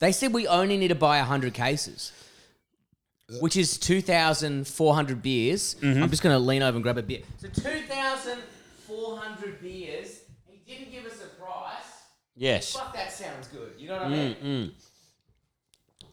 [0.00, 2.10] they said we only need to buy 100 cases,
[3.40, 5.76] which is 2,400 beers.
[5.76, 6.02] Mm-hmm.
[6.02, 7.22] I'm just going to lean over and grab a beer.
[7.38, 10.20] So 2,400 beers.
[10.46, 12.02] He didn't give us a price.
[12.34, 12.72] Yes.
[12.72, 13.72] Fuck, that sounds good.
[13.78, 14.72] You know what I mean?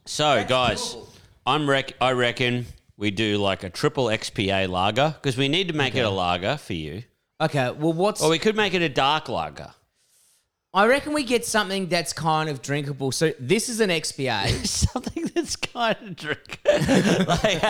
[0.05, 1.07] So, That's guys, doable.
[1.45, 2.65] I'm rec- I reckon
[2.97, 6.57] we do like a triple XPA lager because we need to make it a lager
[6.57, 7.03] for you,
[7.41, 8.21] Okay, well, what's.
[8.21, 9.71] or we could make it a dark lager.
[10.75, 13.11] I reckon we get something that's kind of drinkable.
[13.11, 14.65] So this is an XPA.
[14.65, 16.59] Something that's kind of drink.
[17.27, 17.61] like,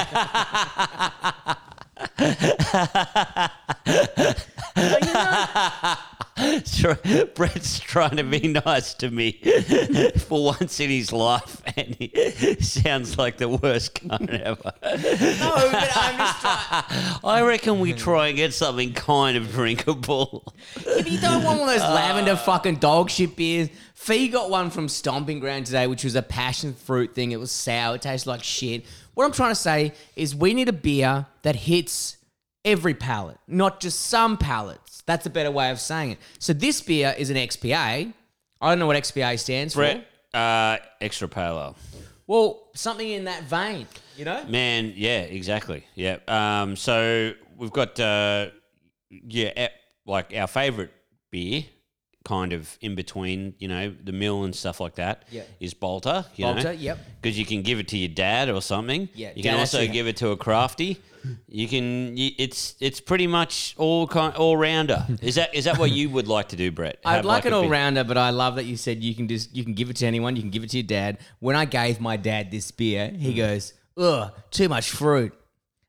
[4.78, 6.23] you know, Tr-
[7.36, 9.34] Brett's trying to be nice to me
[10.18, 14.74] for once in his life, and he sounds like the worst cunt ever.
[14.84, 17.20] No, but I'm just trying.
[17.24, 20.54] I reckon we try and get something kind of drinkable.
[20.76, 23.70] If you don't want one of those lavender uh, fucking dog shit beers.
[23.94, 27.32] Fee got one from Stomping Ground today, which was a passion fruit thing.
[27.32, 27.96] It was sour.
[27.96, 28.86] It tasted like shit.
[29.14, 32.18] What I'm trying to say is we need a beer that hits
[32.66, 35.04] every palate, not just some palates.
[35.06, 36.18] That's a better way of saying it.
[36.40, 38.14] So this beer is an XPA.
[38.62, 39.80] I don't know what XPA stands for.
[39.82, 41.76] Brett, uh, extra pale ale.
[42.26, 44.44] Well, something in that vein, you know?
[44.46, 45.84] Man, yeah, exactly.
[45.94, 46.18] Yeah.
[46.28, 48.48] Um, so we've got uh,
[49.10, 49.68] yeah,
[50.06, 50.92] like our favorite
[51.32, 51.66] beer,
[52.24, 55.26] kind of in between, you know, the mill and stuff like that.
[55.30, 55.42] Yeah.
[55.60, 56.26] is Bolter.
[56.36, 56.72] You Bolter, know?
[56.72, 56.98] yep.
[57.22, 59.10] Because you can give it to your dad or something.
[59.14, 61.02] Yeah, You can also give it to a crafty.
[61.48, 62.18] You can.
[62.18, 65.06] You, it's it's pretty much all kind all rounder.
[65.22, 67.00] Is that is that what you would like to do, Brett?
[67.06, 69.56] I'd Have like, an all rounder, but I love that you said you can just
[69.56, 70.36] you can give it to anyone.
[70.36, 71.20] You can give it to your dad.
[71.40, 75.34] When I gave my dad this beer, he goes, "Ugh, too much fruit,"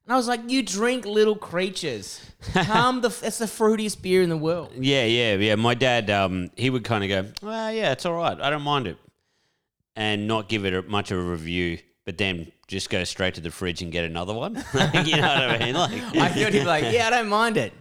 [0.04, 2.20] and I was like, "You drink little creatures.
[2.52, 3.08] Calm the.
[3.08, 5.54] That's the fruitiest beer in the world." Yeah, yeah, yeah.
[5.56, 8.40] My dad, um, he would kind of go, "Well, yeah, it's all right.
[8.40, 8.98] I don't mind it,"
[9.96, 13.40] and not give it a, much of a review, but then just go straight to
[13.40, 14.54] the fridge and get another one.
[14.74, 15.74] you know what I mean?
[15.74, 17.72] Like, I thought he'd be like, "Yeah, I don't mind it."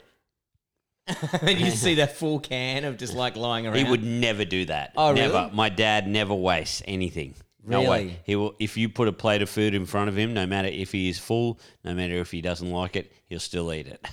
[1.42, 3.76] and you see that full can of just like lying around.
[3.76, 4.94] he would never do that.
[4.96, 5.34] Oh, never.
[5.34, 5.52] really?
[5.52, 7.36] My dad never wastes anything.
[7.66, 8.04] No way.
[8.04, 8.20] Really?
[8.26, 8.56] He will.
[8.60, 11.10] If you put a plate of food in front of him, no matter if he
[11.10, 14.06] is full, no matter if he doesn't like it, he'll still eat it.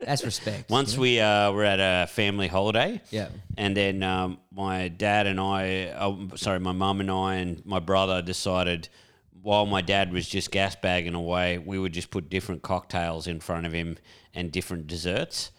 [0.00, 0.70] That's respect.
[0.70, 3.28] Once we uh, were at a family holiday, Yeah.
[3.56, 7.78] and then um, my dad and I, oh, sorry, my mum and I and my
[7.78, 8.88] brother decided
[9.46, 13.38] while my dad was just gas bagging away, we would just put different cocktails in
[13.38, 13.96] front of him
[14.34, 15.52] and different desserts.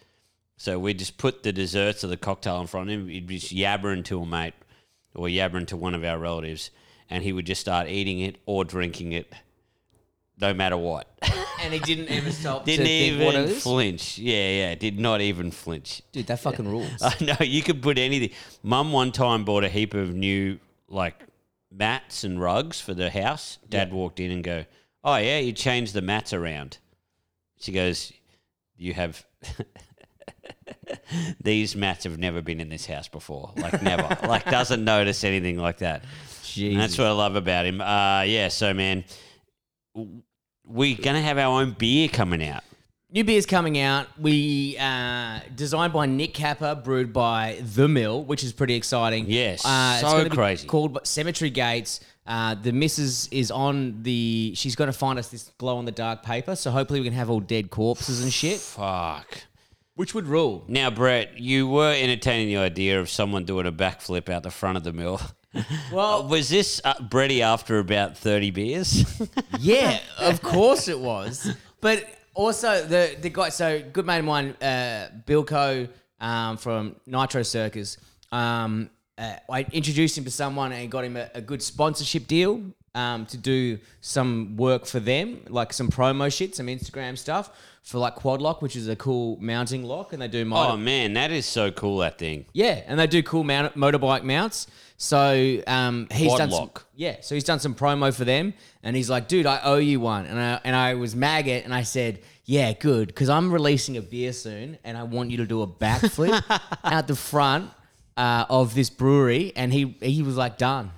[0.58, 3.08] So we just put the desserts of the cocktail in front of him.
[3.08, 4.56] He'd be just yabbering to a mate
[5.16, 6.70] or yabbering to one of our relatives,
[7.10, 9.32] and he would just start eating it or drinking it,
[10.38, 11.08] no matter what.
[11.62, 14.18] and he didn't even stop Didn't to think what it even flinch.
[14.18, 16.02] Yeah, yeah, did not even flinch.
[16.12, 16.92] Dude, that fucking rules.
[17.02, 18.32] I know you could put anything.
[18.64, 21.24] Mum one time bought a heap of new like
[21.78, 23.60] mats and rugs for the house.
[23.70, 24.66] Dad walked in and go,
[25.04, 26.80] "Oh yeah, you changed the mats around."
[27.60, 28.12] She goes,
[28.76, 29.26] "You have."
[31.44, 33.52] These mats have never been in this house before.
[33.56, 34.18] Like never.
[34.28, 36.04] like doesn't notice anything like that.
[36.04, 36.98] And that's Jesus.
[36.98, 37.82] what I love about him.
[37.82, 39.04] Uh yeah, so man,
[40.66, 42.64] we're gonna have our own beer coming out.
[43.10, 44.08] New beer's coming out.
[44.20, 49.26] We uh, designed by Nick Kappa, brewed by The Mill, which is pretty exciting.
[49.30, 50.68] Yes, uh, so be crazy.
[50.68, 52.02] Called Cemetery Gates.
[52.26, 54.52] Uh, the missus is on the.
[54.56, 56.58] She's going to find us this glow in the dark paper.
[56.58, 59.44] So hopefully we can have all dead corpses and shit, Fuck.
[59.96, 60.66] which would rule.
[60.68, 64.76] Now, Brett, you were entertaining the idea of someone doing a backflip out the front
[64.78, 65.22] of the mill.
[65.92, 69.20] Well, Was this uh, Bretty after about 30 beers?
[69.60, 71.52] yeah, of course it was.
[71.82, 72.06] But
[72.38, 75.90] also the the guy, so good mate of mine, uh, Bilko
[76.22, 77.98] um, from Nitro Circus.
[78.32, 82.62] Um, uh, I introduced him to someone and got him a, a good sponsorship deal
[82.94, 87.50] um, to do some work for them, like some promo shit, some Instagram stuff
[87.82, 90.78] for like Quad Lock, which is a cool mounting lock, and they do motor- oh,
[90.78, 92.46] man, that is so cool, that thing.
[92.54, 94.68] yeah, and they do cool mount- motorbike mounts.
[95.00, 96.88] So um, he's Quad done some, lock.
[96.96, 97.18] yeah.
[97.22, 100.26] So he's done some promo for them, and he's like, "Dude, I owe you one."
[100.26, 104.02] And I and I was maggot, and I said, "Yeah, good, because I'm releasing a
[104.02, 106.42] beer soon, and I want you to do a backflip
[106.84, 107.70] out the front
[108.18, 110.92] uh, of this brewery." And he he was like, "Done."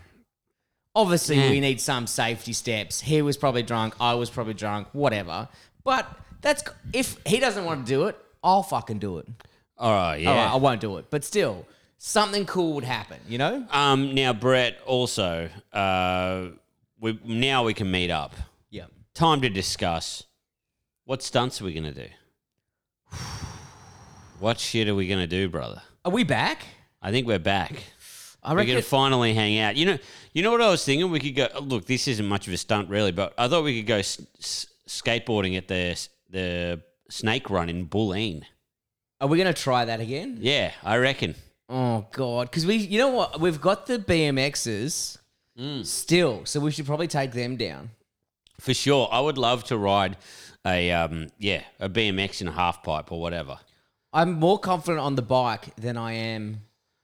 [0.96, 1.50] Obviously, Yeah.
[1.52, 3.02] we need some safety steps.
[3.02, 3.96] He was probably drunk.
[4.00, 4.88] I was probably drunk.
[4.94, 5.48] Whatever.
[5.84, 6.08] But
[6.42, 9.28] that's if he doesn't want to do it, I'll fucking do it.
[9.78, 10.30] All right, yeah.
[10.30, 11.06] All right, I won't do it.
[11.10, 11.66] But still,
[12.00, 13.66] something cool would happen, you know?
[13.70, 16.48] Um, now, Brett, also, uh,
[17.00, 18.36] we, now we can meet up.
[18.72, 18.86] Yeah.
[19.14, 20.24] Time to discuss
[21.06, 22.10] what stunts are we going to do?
[24.40, 25.82] What shit are we going to do, brother?
[26.06, 26.64] Are we back?
[27.02, 27.84] I think we're back.
[28.42, 29.76] I We're gonna finally hang out.
[29.76, 29.98] You know,
[30.32, 31.12] you know what I was thinking.
[31.12, 31.50] We could go.
[31.62, 34.22] Look, this isn't much of a stunt, really, but I thought we could go s-
[34.40, 38.44] s- skateboarding at the the snake run in Bulleen.
[39.20, 40.38] are we going to try that again?
[40.40, 41.36] Yeah, I reckon.
[41.70, 42.50] Oh, God.
[42.50, 43.40] Because we, you know what?
[43.40, 45.18] We've got the BMXs
[45.60, 45.86] Mm.
[45.86, 47.90] still, so we should probably take them down.
[48.62, 50.16] For sure, I would love to ride
[50.66, 53.60] a um, yeah, a BMX in a half pipe or whatever.
[54.14, 56.62] I'm more confident on the bike than I am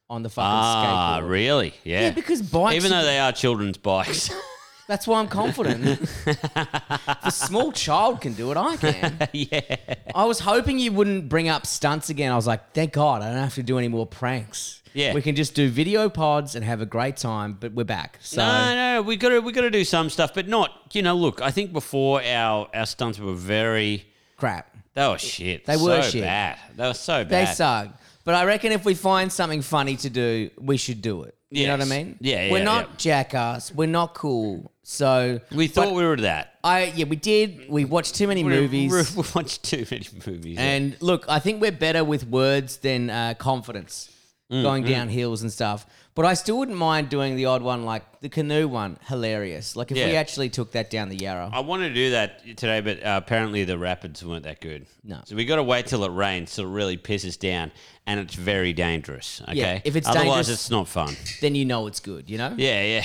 [0.10, 1.24] on the fucking Ah, skateboard.
[1.24, 1.74] Ah, really?
[1.84, 2.02] Yeah.
[2.02, 2.76] Yeah, because bikes.
[2.76, 4.30] Even though they are children's bikes.
[4.88, 5.84] That's why I'm confident.
[6.26, 9.18] if a small child can do it, I can.
[9.34, 9.76] yeah.
[10.14, 12.32] I was hoping you wouldn't bring up stunts again.
[12.32, 14.82] I was like, thank God, I don't have to do any more pranks.
[14.94, 15.14] Yeah.
[15.14, 17.58] we can just do video pods and have a great time.
[17.60, 18.18] But we're back.
[18.22, 20.72] So No, no, we got to we got to do some stuff, but not.
[20.94, 24.06] You know, look, I think before our our stunts were very.
[24.38, 24.70] crap.
[24.94, 25.66] They were shit.
[25.66, 26.22] They were so shit.
[26.24, 26.58] bad.
[26.78, 27.30] They were so bad.
[27.48, 27.90] They suck.
[28.24, 31.36] But I reckon if we find something funny to do, we should do it.
[31.52, 31.90] You know what I Yes.
[31.90, 32.18] mean?
[32.22, 32.96] Yeah, We're not yeah.
[32.98, 33.74] jackass.
[33.74, 34.72] We're not cool.
[34.88, 36.60] So We thought we were that.
[36.64, 37.68] I yeah we did.
[37.68, 39.16] We watched too many movies.
[39.16, 40.58] We watched too many movies.
[40.60, 44.12] And look, I think we're better with words than uh, confidence,
[44.52, 45.88] Mm, going down hills and stuff.
[46.16, 48.98] But I still wouldn't mind doing the odd one, like the canoe one.
[49.10, 49.76] Hilarious.
[49.76, 50.20] Like if we Yeah.
[50.20, 51.50] actually took that down the Yarra.
[51.52, 54.86] I wanted to do that today, but uh, apparently the rapids weren't that good.
[55.04, 55.20] No.
[55.26, 57.74] So we got to wait till it rains, so it really pisses down,
[58.08, 59.42] and it's very dangerous.
[59.44, 59.56] Okay.
[59.58, 61.18] Yeah, if it's otherwise, dangerous- it's not fun.
[61.42, 62.30] Then you know it's good.
[62.30, 62.54] You know.
[62.58, 63.04] Yeah,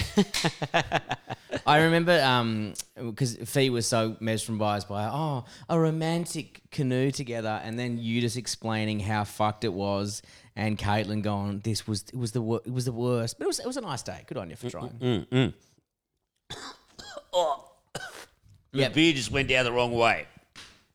[0.73, 0.99] yeah.
[1.67, 7.77] I remember um because Fee was so mesmerized by oh a romantic canoe together, and
[7.77, 10.23] then you just explaining how fucked it was,
[10.61, 13.49] and Caitlin going this was it was the wor- it was the worst, but it
[13.49, 14.23] was it was a nice day.
[14.27, 15.55] Good on you for trying.
[18.73, 20.27] The beer just went down the wrong way.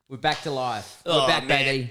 [0.08, 1.02] We're back to life.
[1.06, 1.66] We're Oh, back, man.
[1.66, 1.90] baby.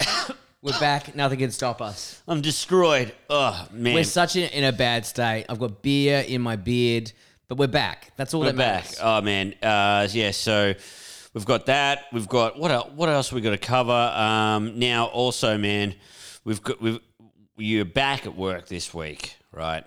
[0.63, 1.15] We're back.
[1.15, 2.23] Nothing can stop us.
[2.27, 3.13] I'm destroyed.
[3.29, 3.93] Oh man.
[3.95, 5.45] We're such in, in a bad state.
[5.49, 7.13] I've got beer in my beard,
[7.49, 8.13] but we're back.
[8.17, 8.85] That's all We're that back.
[8.85, 8.99] matters.
[9.03, 9.55] Oh man.
[9.63, 10.31] Uh, yeah.
[10.31, 10.73] So
[11.35, 12.05] we've got that.
[12.15, 12.71] We've got what?
[12.71, 13.93] el- What else we got to cover?
[13.93, 15.95] Um, now also, man,
[16.45, 17.01] we've got we've
[17.57, 19.85] you're back at work this week, right?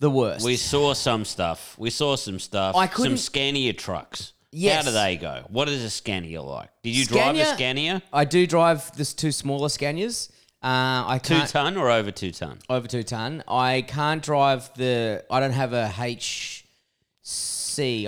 [0.00, 0.44] The worst.
[0.44, 1.74] We saw some stuff.
[1.78, 2.76] We saw some stuff.
[2.76, 4.32] I some couldn't- Scania trucks.
[4.50, 4.84] Yes.
[4.84, 5.44] How do they go?
[5.48, 6.70] What is a Scania like?
[6.82, 8.02] Did you drive a Scania- Scania?
[8.12, 10.30] I do drive this two smaller Scanias.
[10.62, 12.58] Uh, I Two can't ton or over two ton?
[12.70, 13.44] over two ton.
[13.46, 15.24] I can't drive the.
[15.30, 16.64] I don't have a HC.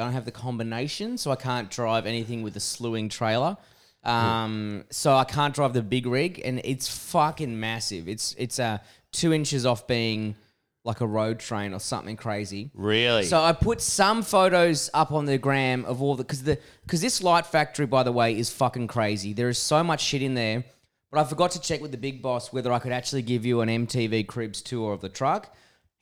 [0.00, 3.56] I don't have the combination, so I can't drive anything with a slewing trailer.
[4.02, 8.08] Um, so I can't drive the big rig, and it's fucking massive.
[8.08, 8.78] It's it's uh,
[9.12, 10.36] two inches off being
[10.84, 12.70] like a road train or something crazy.
[12.74, 13.24] Really?
[13.24, 17.00] So I put some photos up on the gram of all the because the because
[17.00, 19.32] this light factory, by the way, is fucking crazy.
[19.32, 20.64] There is so much shit in there.
[21.12, 23.62] But I forgot to check with the big boss whether I could actually give you
[23.62, 25.52] an MTV Cribs tour of the truck.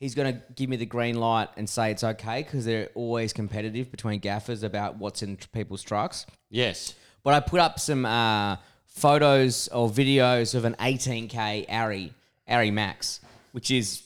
[0.00, 3.32] He's going to give me the green light and say it's okay because they're always
[3.32, 6.26] competitive between gaffers about what's in tr- people's trucks.
[6.50, 6.94] yes.
[7.22, 12.12] But I put up some uh, photos or videos of an 18k Ari
[12.48, 13.20] Ari Max,
[13.52, 14.02] which is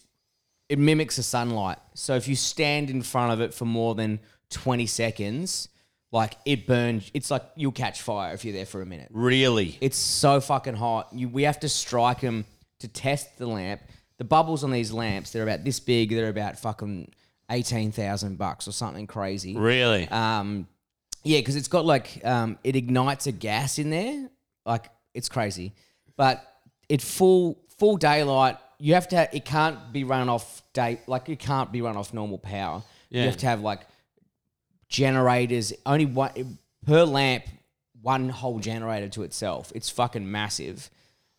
[0.68, 1.79] it mimics the sunlight.
[1.94, 4.20] So if you stand in front of it for more than
[4.51, 5.68] 20 seconds,
[6.12, 7.11] like it burns.
[7.14, 9.09] It's like you'll catch fire if you're there for a minute.
[9.11, 9.79] Really?
[9.81, 11.09] It's so fucking hot.
[11.12, 12.44] You, we have to strike them
[12.81, 13.81] to test the lamp.
[14.18, 16.11] The bubbles on these lamps, they're about this big.
[16.11, 17.11] They're about fucking
[17.51, 19.57] 18,000 bucks or something crazy.
[19.57, 20.07] Really?
[20.09, 20.68] Um,
[21.24, 24.28] yeah, because it's got like um, it ignites a gas in there,
[24.66, 25.72] like it's crazy.
[26.16, 26.46] But
[26.88, 28.56] it full full daylight.
[28.78, 29.16] You have to.
[29.16, 31.00] Have, it can't be run off day.
[31.06, 32.82] Like it can't be run off normal power.
[33.11, 33.80] You have to have like
[34.88, 35.72] generators.
[35.87, 37.44] Only one per lamp.
[38.00, 39.70] One whole generator to itself.
[39.76, 40.90] It's fucking massive.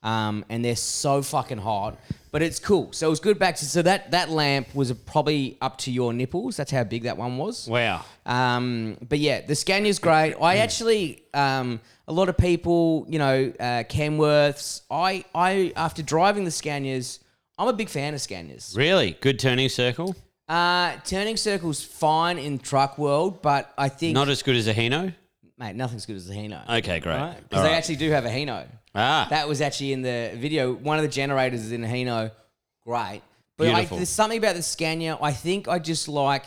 [0.04, 1.98] Um, and they're so fucking hot,
[2.32, 2.92] but it's cool.
[2.92, 6.12] So it was good back to so that that lamp was probably up to your
[6.12, 6.58] nipples.
[6.58, 7.68] That's how big that one was.
[7.68, 8.04] wow.
[8.26, 10.36] Um, but yeah, the Scania's great.
[10.42, 14.82] I actually, um, a lot of people, you know, uh, Kenworths.
[14.92, 17.20] I, I after driving the Scanias,
[17.58, 18.76] I'm a big fan of Scanias.
[18.76, 19.12] Really?
[19.22, 20.16] Good turning circle?
[20.50, 24.74] Uh, turning circles fine in truck world, but I think Not as good as a
[24.74, 25.14] Hino?
[25.58, 26.62] mate, nothing's good as a Hino.
[26.80, 27.36] Okay, great.
[27.38, 27.78] Because All they right.
[27.78, 28.66] actually do have a Hino.
[28.96, 29.28] Ah.
[29.30, 30.74] That was actually in the video.
[30.74, 32.32] One of the generators is in a Hino.
[32.86, 33.22] Great.
[33.58, 33.98] But Beautiful.
[33.98, 35.18] there's something about the Scania.
[35.22, 36.46] I think I just like,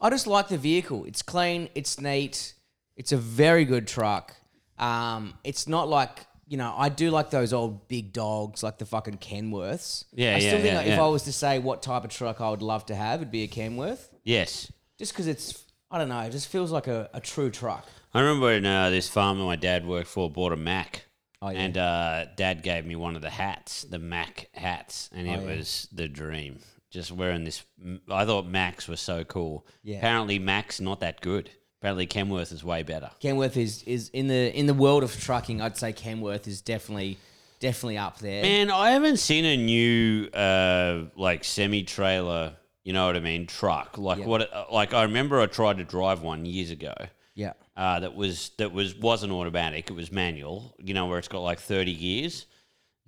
[0.00, 1.04] I just like the vehicle.
[1.04, 1.68] It's clean.
[1.74, 2.54] It's neat.
[2.96, 4.34] It's a very good truck.
[4.78, 6.74] Um, it's not like you know.
[6.76, 10.04] I do like those old big dogs, like the fucking Kenworths.
[10.12, 11.02] Yeah, I still yeah, think yeah, like, if yeah.
[11.02, 13.44] I was to say what type of truck I would love to have, it'd be
[13.44, 14.08] a Kenworth.
[14.24, 14.70] yes.
[14.98, 17.86] Just because it's, I don't know, it just feels like a, a true truck.
[18.14, 21.06] I remember when uh, this farmer my dad worked for bought a Mack.
[21.44, 21.58] Oh, yeah.
[21.58, 25.40] And uh, dad gave me one of the hats, the Mack hats, and it Oh,
[25.48, 25.56] yeah.
[25.56, 26.60] was the dream.
[26.90, 27.64] Just wearing this.
[28.08, 29.66] I thought Macks were so cool.
[29.82, 29.96] Yeah.
[29.98, 31.50] Apparently, Mack's not that good.
[31.80, 33.10] Apparently, Kenworth is way better.
[33.20, 35.60] Kenworth is is in the in the world of trucking.
[35.60, 37.18] I'd say Kenworth is definitely
[37.60, 38.42] definitely up there.
[38.42, 42.52] Man, I haven't seen a new uh, like semi trailer.
[42.84, 43.46] You know what I mean?
[43.46, 43.96] Truck.
[43.98, 44.26] Like Yeah.
[44.26, 44.52] what?
[44.54, 46.92] uh, Like I remember I tried to drive one years ago.
[47.34, 49.90] Yeah, uh, that was that was wasn't automatic.
[49.90, 50.74] It was manual.
[50.78, 52.46] You know where it's got like thirty gears,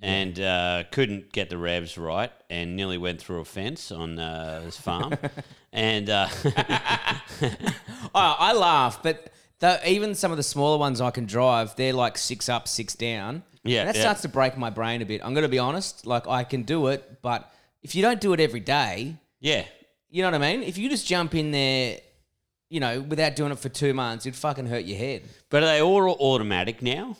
[0.01, 4.63] and uh, couldn't get the revs right, and nearly went through a fence on uh,
[4.63, 5.15] his farm.
[5.73, 6.29] and uh,
[8.15, 11.93] Oh, I laugh, but the, even some of the smaller ones I can drive, they're
[11.93, 13.43] like six up, six down.
[13.65, 14.03] Yeah, And that yeah.
[14.03, 15.21] starts to break my brain a bit.
[15.25, 16.07] I'm going to be honest.
[16.07, 17.51] Like, I can do it, but
[17.83, 19.65] if you don't do it every day, yeah,
[20.11, 20.63] you know what I mean?
[20.63, 21.99] If you just jump in there,
[22.75, 25.23] you know, without doing it for two months, it'd fucking hurt your head.
[25.49, 27.17] but are they all automatic now?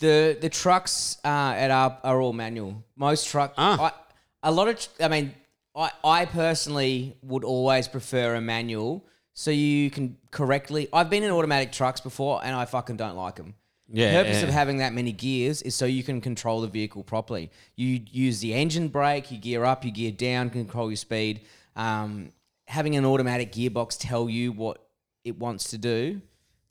[0.00, 2.72] The the trucks uh, at our are all manual.
[2.96, 3.76] Most truck, Ah.
[3.86, 5.34] I, a lot of, tr- I mean,
[5.74, 10.88] I I personally would always prefer a manual, so you can correctly.
[10.92, 13.54] I've been in automatic trucks before, and I fucking don't like them.
[13.88, 14.48] Yeah, the purpose yeah.
[14.48, 17.50] of having that many gears is so you can control the vehicle properly.
[17.76, 21.42] You use the engine brake, you gear up, you gear down, control your speed.
[21.76, 22.32] Um,
[22.66, 24.84] having an automatic gearbox tell you what
[25.24, 26.20] it wants to do,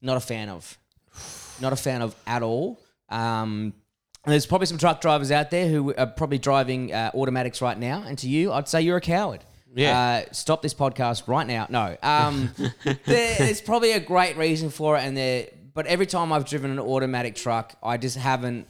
[0.02, 0.78] not a fan of.
[1.62, 2.80] Not a fan of at all.
[3.10, 3.74] Um,
[4.26, 8.04] there's probably some truck drivers out there who are probably driving uh, automatics right now,
[8.06, 9.44] and to you, I'd say you're a coward.
[9.74, 10.24] Yeah.
[10.28, 11.68] Uh, stop this podcast right now.
[11.70, 11.96] No.
[12.02, 12.52] Um,
[12.84, 15.48] there- there's probably a great reason for it, and there.
[15.74, 18.68] But every time I've driven an automatic truck, I just haven't.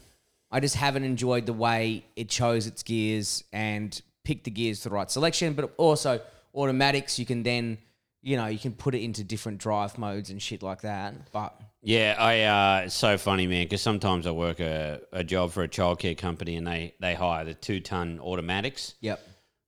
[0.51, 4.89] I just haven't enjoyed the way it chose its gears and picked the gears to
[4.89, 5.53] the right selection.
[5.53, 6.21] But also
[6.55, 7.77] automatics, you can then,
[8.21, 11.31] you know, you can put it into different drive modes and shit like that.
[11.31, 13.65] But Yeah, I uh, it's so funny, man.
[13.65, 17.45] Because sometimes I work a, a job for a childcare company, and they they hire
[17.45, 19.25] the two ton automatics, yep.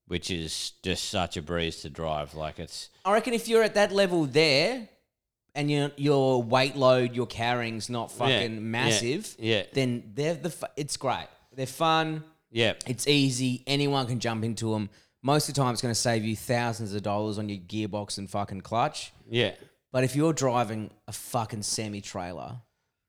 [0.08, 2.34] which is just such a breeze to drive.
[2.34, 4.90] Like it's I reckon if you're at that level there,
[5.58, 9.64] and your your weight load you're carrying's not fucking yeah, massive, yeah.
[9.74, 11.28] then they're the it's great.
[11.54, 12.24] They're fun.
[12.52, 13.64] yeah, It's easy.
[13.66, 14.90] Anyone can jump into them.
[15.24, 18.18] Most of the time, it's going to save you thousands of dollars on your gearbox
[18.18, 19.14] and fucking clutch.
[19.30, 19.54] yeah,
[19.92, 22.62] But if you're driving a fucking semi trailer,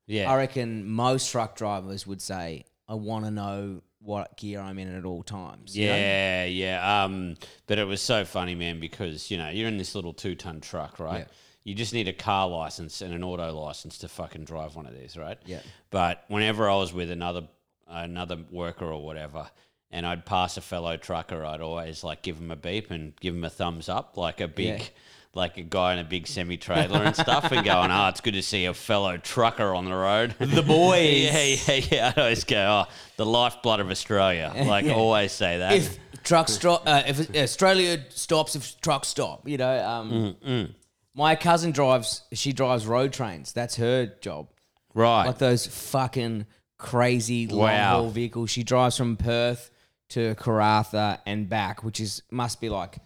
[0.07, 0.31] yeah.
[0.31, 4.97] I reckon most truck drivers would say, "I want to know what gear I'm in
[4.97, 5.95] at all times." you know?
[5.97, 7.05] Yeah, yeah.
[7.05, 10.35] Um, but it was so funny, man, because you know you're in this little two
[10.35, 11.21] ton truck, right?
[11.21, 11.35] Yeah.
[11.65, 14.99] You just need a car license and an auto license to fucking drive one of
[14.99, 15.37] these, right?
[15.45, 15.61] Yeah.
[15.91, 17.47] But whenever I was with another
[17.87, 19.51] another worker or whatever,
[19.91, 23.35] and I'd pass a fellow trucker, I'd always like give him a beep and give
[23.35, 24.81] him a thumbs up, like a big.
[24.81, 24.87] Yeah.
[25.35, 28.33] Like a guy in a big semi trailer and stuff, and going, "Oh, it's good
[28.33, 31.23] to see a fellow trucker on the road." The boys.
[31.69, 32.13] yeah, yeah, yeah.
[32.17, 32.57] I always go,
[32.89, 34.95] "Oh, the lifeblood of Australia." Like, Yeah.
[34.95, 35.75] always say that.
[35.75, 39.85] if trucks stop, uh, if Australia stops, if trucks stop, you know.
[39.87, 40.75] Um, Mm,
[41.15, 42.23] My cousin drives.
[42.33, 43.53] She drives road trains.
[43.53, 44.49] That's her job.
[44.95, 45.27] Right.
[45.27, 46.47] Like those fucking
[46.79, 47.91] crazy long Wow.
[48.01, 48.51] haul vehicles.
[48.51, 49.71] She drives from Perth
[50.11, 52.97] to Karratha and back, which is must be like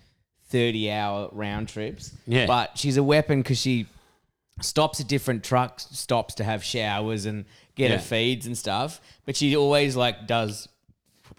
[0.49, 2.13] thirty hour round trips.
[2.27, 2.47] Yeah.
[2.47, 3.87] But she's a weapon because she
[4.61, 7.97] stops at different truck stops to have showers and get Yeah.
[7.97, 9.01] her feeds and stuff.
[9.25, 10.69] But she always like does.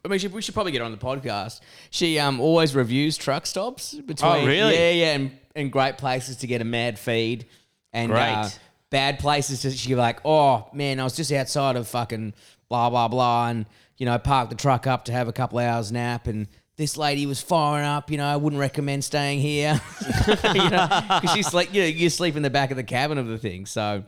[0.04, 1.62] I mean, she, we should probably get her on the podcast.
[1.90, 4.32] She um always reviews truck stops between.
[4.32, 4.74] Oh, really?
[4.74, 7.46] Yeah, yeah, and, and great places to get a mad feed,
[7.94, 8.60] and uh, Great.
[8.90, 10.20] bad places to she like.
[10.26, 12.34] Oh man, I was just outside of fucking
[12.68, 13.66] blah blah blah, and
[14.04, 17.26] you know parked the truck up to have a couple hours nap, and this lady
[17.26, 18.12] was firing up.
[18.12, 19.80] You know, I wouldn't recommend staying here.
[20.28, 20.88] you know,
[21.22, 23.38] because she's like, you know, you sleep in the back of the cabin of the
[23.38, 23.66] thing.
[23.66, 24.04] So,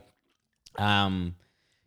[0.76, 1.34] um,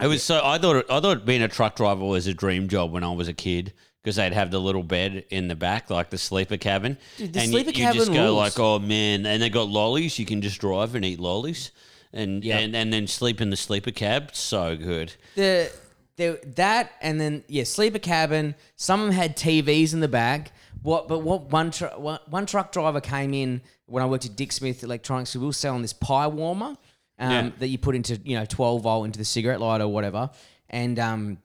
[0.02, 2.92] It was so I thought I thought being a truck driver was a dream job
[2.92, 6.10] when I was a kid because they'd have the little bed in the back, like
[6.10, 8.38] the sleeper cabin, Dude, the and sleeper you, you just go rules.
[8.38, 10.18] like, "Oh man!" And they got lollies.
[10.18, 11.70] You can just drive and eat lollies,
[12.12, 12.58] and Yeah.
[12.58, 14.32] and, and then sleep in the sleeper cab.
[14.34, 15.14] So good.
[15.36, 15.72] the
[16.20, 18.54] the that and then yeah, sleeper cabin.
[18.76, 20.52] Some of them had TVs in the back.
[20.84, 21.08] What?
[21.08, 24.52] But what one tr- one, one truck driver came in when I worked at Dick
[24.52, 25.36] Smith Electronics.
[25.36, 26.78] We were selling this pie warmer
[27.18, 27.50] um, Yeah.
[27.60, 30.30] that you put into you know twelve volt into the cigarette lighter or whatever,
[30.70, 31.38] and um,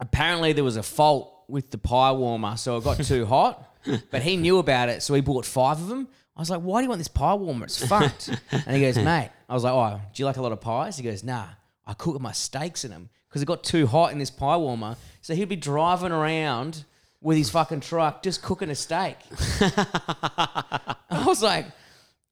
[0.00, 3.64] apparently there was a fault with the pie warmer, so it got too hot.
[4.10, 6.08] But he knew about it, so he bought five of them.
[6.36, 7.64] I was like, "Why do you want this pie warmer?
[7.64, 10.52] It's fucked." and he goes, "Mate," I was like, "Oh, do you like a lot
[10.52, 11.46] of pies?" He goes, "Nah,
[11.86, 14.96] I cook my steaks in them because it got too hot in this pie warmer."
[15.20, 16.84] So he'd be driving around
[17.20, 19.16] with his fucking truck just cooking a steak.
[19.60, 21.66] I was like,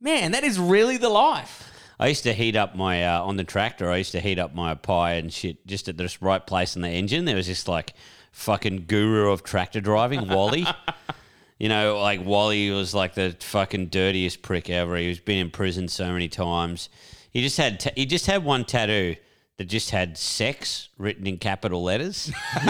[0.01, 3.45] "Man, that is really the life." I used to heat up my uh, on the
[3.45, 3.91] tractor.
[3.91, 6.83] I used to heat up my pie and shit just at the right place in
[6.83, 7.25] the engine.
[7.25, 7.95] There was this like
[8.33, 10.67] fucking guru of tractor driving, Wally.
[11.59, 14.97] you know, like Wally was like the fucking dirtiest prick ever.
[14.97, 16.91] He was been in prison so many times.
[17.31, 19.17] He just had ta- he just had one tattoo
[19.59, 22.31] that just had sex written in capital letters.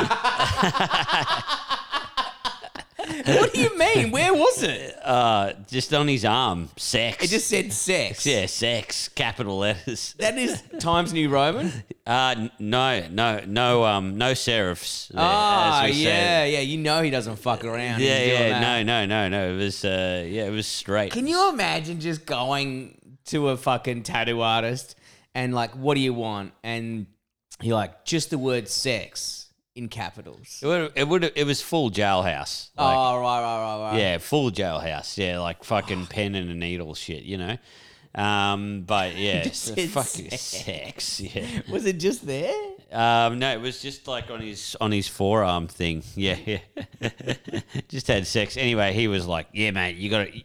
[3.24, 4.10] what do you mean?
[4.12, 4.96] Where was it?
[5.02, 7.24] Uh, just on his arm, sex.
[7.24, 8.24] It just said sex.
[8.24, 10.14] yeah, sex, capital letters.
[10.18, 11.72] That is Times New Roman.
[12.06, 15.08] Uh, n- no, no, no, um, no serifs.
[15.08, 15.98] there, say.
[15.98, 16.60] yeah, yeah.
[16.60, 18.00] You know he doesn't fuck around.
[18.00, 19.54] Yeah, yeah, no, no, no, no.
[19.54, 21.10] It was, uh, yeah, it was straight.
[21.12, 24.94] Can you imagine just going to a fucking tattoo artist
[25.36, 26.54] and like, what do you want?
[26.64, 27.06] And
[27.60, 30.60] you're like, just the word sex in capitals.
[30.62, 32.70] It would, it would, it was full jailhouse.
[32.74, 34.00] Like, oh, right, right, right, right.
[34.00, 35.18] yeah, full jailhouse.
[35.18, 37.58] Yeah, like fucking pen and a needle shit, you know.
[38.14, 41.04] Um, but yeah, Just said fucking sex.
[41.04, 41.20] sex.
[41.34, 41.46] Yeah.
[41.70, 42.54] Was it just there?
[42.90, 46.02] Um, no, it was just like on his on his forearm thing.
[46.14, 47.10] Yeah, yeah.
[47.88, 48.56] just had sex.
[48.56, 50.42] Anyway, he was like, "Yeah, mate, you got to."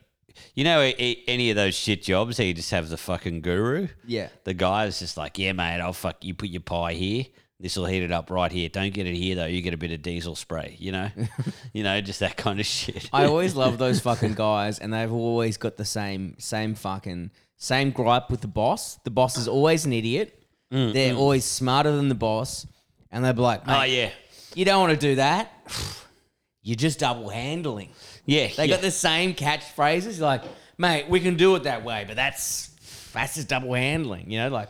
[0.54, 3.88] You know, a- a- any of those shit jobs, he just have the fucking guru.
[4.06, 4.28] Yeah.
[4.44, 6.34] The guy is just like, "Yeah, mate, I'll fuck you.
[6.34, 7.26] Put your pie here.
[7.60, 8.70] This will heat it up right here.
[8.70, 9.46] Don't get it here though.
[9.46, 10.76] You get a bit of diesel spray.
[10.80, 11.10] You know,
[11.74, 15.12] you know, just that kind of shit." I always love those fucking guys, and they've
[15.12, 18.98] always got the same, same fucking, same gripe with the boss.
[19.04, 20.38] The boss is always an idiot.
[20.74, 21.18] Mm, They're mm.
[21.20, 22.66] always smarter than the boss,
[23.12, 24.10] and they'll be like, oh yeah,
[24.56, 25.52] you don't want to do that.
[26.64, 27.90] You're just double handling."
[28.26, 28.48] Yeah.
[28.56, 28.76] They yeah.
[28.76, 30.20] got the same catchphrases.
[30.20, 30.44] Like,
[30.78, 32.70] mate, we can do it that way, but that's
[33.14, 34.30] that's just double handling.
[34.32, 34.70] You know, like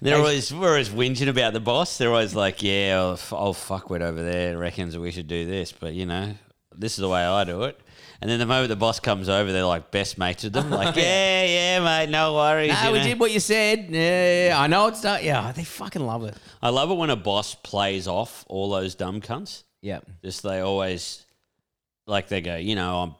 [0.00, 1.98] They're always we're always whinging about the boss.
[1.98, 5.72] They're always like, "Yeah, oh, f- oh fuckwit over there reckons we should do this,"
[5.72, 6.34] but you know,
[6.76, 7.78] this is the way I do it.
[8.20, 10.70] And then the moment the boss comes over, they're like best mates with them.
[10.78, 12.74] Like, yeah, yeah, mate, no worries.
[12.82, 13.04] you we know?
[13.04, 13.86] did what you said.
[13.90, 15.22] Yeah, I know it's not.
[15.22, 16.36] Yeah, they fucking love it.
[16.60, 19.62] I love it when a boss plays off all those dumb cunts.
[19.80, 21.24] Yeah, Just they always
[22.08, 23.14] like they go, you know, I'm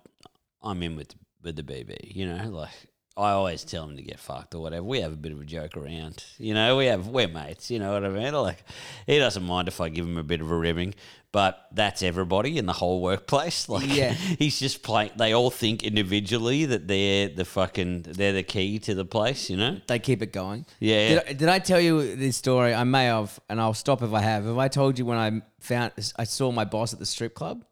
[0.63, 2.15] I'm in with with the BB.
[2.17, 2.71] You know, like
[3.17, 4.85] I always tell them to get fucked or whatever.
[4.85, 6.25] We have a bit of a joke around.
[6.39, 7.71] You know, we have we're mates.
[7.71, 8.33] You know what I mean?
[8.35, 8.65] Like
[9.07, 10.95] he doesn't mind if I give him a bit of a ribbing,
[11.33, 13.69] but that's everybody in the whole workplace.
[13.75, 14.13] Like Yeah.
[14.13, 15.11] he's just playing.
[15.17, 19.51] They all think individually that they're the fucking they're the key to the place.
[19.51, 19.81] You know?
[19.89, 20.65] they keep it going.
[20.81, 21.09] Yeah.
[21.09, 22.73] Did I, did I tell you this story?
[22.73, 24.45] I may have, and I'll stop if I have.
[24.45, 27.65] Have I told you when I found I saw my boss at the strip club?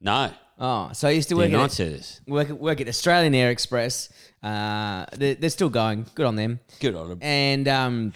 [0.00, 2.20] No, Oh, so I used to did work not at, say this.
[2.26, 4.08] work, work at Australian Air Express.
[4.42, 6.06] Uh, they're, they're still going.
[6.14, 6.58] Good on them.
[6.80, 7.18] Good on him.
[7.22, 8.12] And um,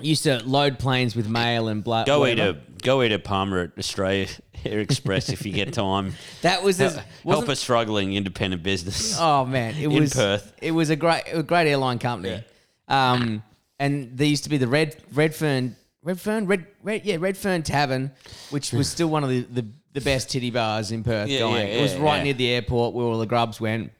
[0.00, 2.04] used to load planes with mail and blah.
[2.04, 4.26] Go eat a go eat a Palmer at Australia
[4.64, 6.12] Air Express if you get time.
[6.42, 9.18] That was this, Help wasn't- a struggling independent business.
[9.20, 10.52] Oh man, it in was Perth.
[10.62, 12.44] It was a great, a great airline company.
[12.88, 13.42] Um,
[13.78, 18.12] and there used to be the Red Redfern, Redfern, Red, Red, yeah, Redfern Tavern,
[18.50, 21.28] which was still one of the, the, the best titty bars in Perth.
[21.28, 22.24] Yeah, going, yeah, it was yeah, right yeah.
[22.24, 23.92] near the airport where all the grubs went.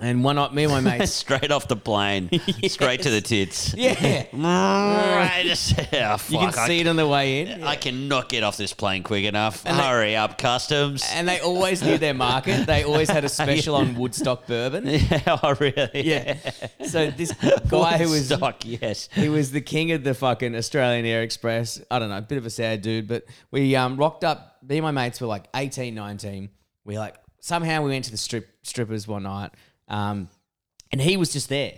[0.00, 2.28] And one night, me and my mates, Straight off the plane,
[2.66, 3.74] straight to the tits.
[3.74, 5.82] yeah, Right, just- oh,
[6.28, 7.62] you can fuck, I see it on the way in.
[7.62, 9.62] I cannot get off this plane quick enough.
[9.64, 11.04] Hurry up, customs.
[11.14, 12.66] And they always knew their market.
[12.66, 14.84] They always had a special on Woodstock bourbon.
[14.86, 15.88] yeah, oh, really?
[16.02, 16.38] Yeah.
[16.86, 17.32] So this
[17.68, 19.08] guy who was Woodstock, yes.
[19.12, 21.80] He was the king of the fucking Australian Air Express.
[21.88, 24.56] I don't know, a bit of a sad dude, but we um, rocked up.
[24.66, 26.48] Me and my mates were like 18, 19.
[26.84, 29.52] We like, somehow we went to the strip strippers one night.
[29.88, 30.28] Um,
[30.90, 31.74] and he was just there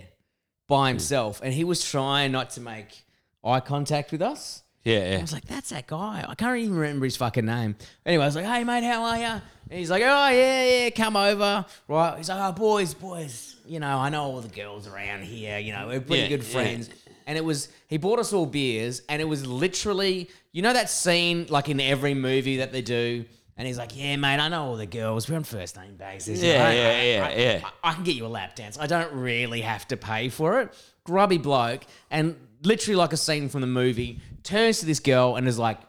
[0.67, 1.41] by himself.
[1.43, 3.03] And he was trying not to make
[3.43, 4.63] eye contact with us.
[4.83, 6.25] Yeah, I was like, that's that guy.
[6.25, 7.75] I can't even remember his fucking name.
[8.05, 9.25] Anyway, I was like, hey, mate, how are you?
[9.25, 9.41] And
[9.79, 11.65] he's like, oh, yeah, yeah, come over.
[11.89, 12.15] Right.
[12.17, 15.59] He's like, oh, boys, boys, you know, I know all the girls around here.
[15.59, 16.53] You know, we're pretty Yeah, good yeah.
[16.53, 16.89] friends.
[17.25, 20.89] And it was, he bought us all beers, and it was literally, you know, that
[20.89, 23.25] scene like in every movie that they do.
[23.57, 25.27] And he's like, yeah, mate, I know all the girls.
[25.29, 26.41] We're on first name basis.
[26.41, 27.69] Yeah, I- yeah, yeah, I- yeah.
[27.83, 28.77] I, I can get you a lap dance.
[28.79, 30.73] I don't really have to pay for it.
[31.03, 35.47] Grubby bloke, and literally like a scene from the movie, turns to this girl and
[35.47, 35.79] is like,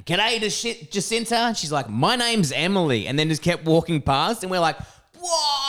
[0.00, 1.36] G'day to shit Jacinta.
[1.36, 3.06] And she's like, My name's Emily.
[3.06, 4.76] And then just kept walking past, and we're like,
[5.18, 5.65] Whoa,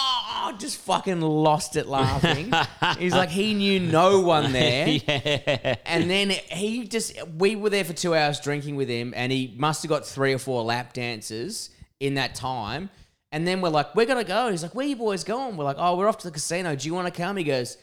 [0.53, 2.51] just fucking lost it laughing.
[2.99, 4.87] He's like, he knew no one there.
[5.07, 5.75] yeah.
[5.85, 9.53] And then he just, we were there for two hours drinking with him, and he
[9.57, 11.69] must have got three or four lap dances
[11.99, 12.89] in that time.
[13.31, 14.49] And then we're like, we're going to go.
[14.49, 15.57] He's like, where you boys going?
[15.57, 16.75] We're like, oh, we're off to the casino.
[16.75, 17.35] Do you want to come?
[17.37, 17.77] He goes,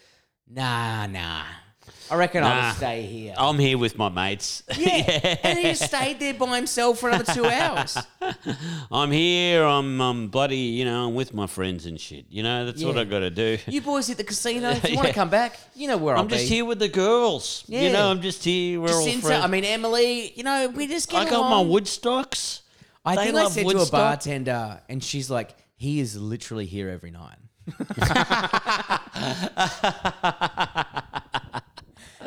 [0.48, 1.44] nah, nah.
[2.10, 2.48] I reckon Nah.
[2.68, 3.34] I'll stay here.
[3.38, 4.62] I'm here with my mates.
[4.76, 5.36] yeah.
[5.42, 7.96] And he just stayed there by himself for another two hours.
[8.92, 9.64] I'm here.
[9.64, 12.26] I'm, um, I'm bloody, you know, I'm with my friends and shit.
[12.28, 13.00] You know, that's what Yeah.
[13.02, 13.58] I got to do.
[13.66, 14.70] You boys hit the casino.
[14.70, 15.12] If you want Yeah.
[15.12, 16.54] to come back, you know where I'll I'm just be.
[16.56, 17.64] here with the girls.
[17.68, 17.82] Yeah.
[17.82, 18.80] You know, I'm just here.
[18.80, 19.44] We're all Jacinta, friends.
[19.44, 21.70] I mean, Emily, you know, we just get I got my along.
[21.70, 22.60] Woodstocks.
[23.04, 23.90] I They think I love said to a Woodstock.
[23.90, 27.36] bartender, and she's like, "He is literally here every night."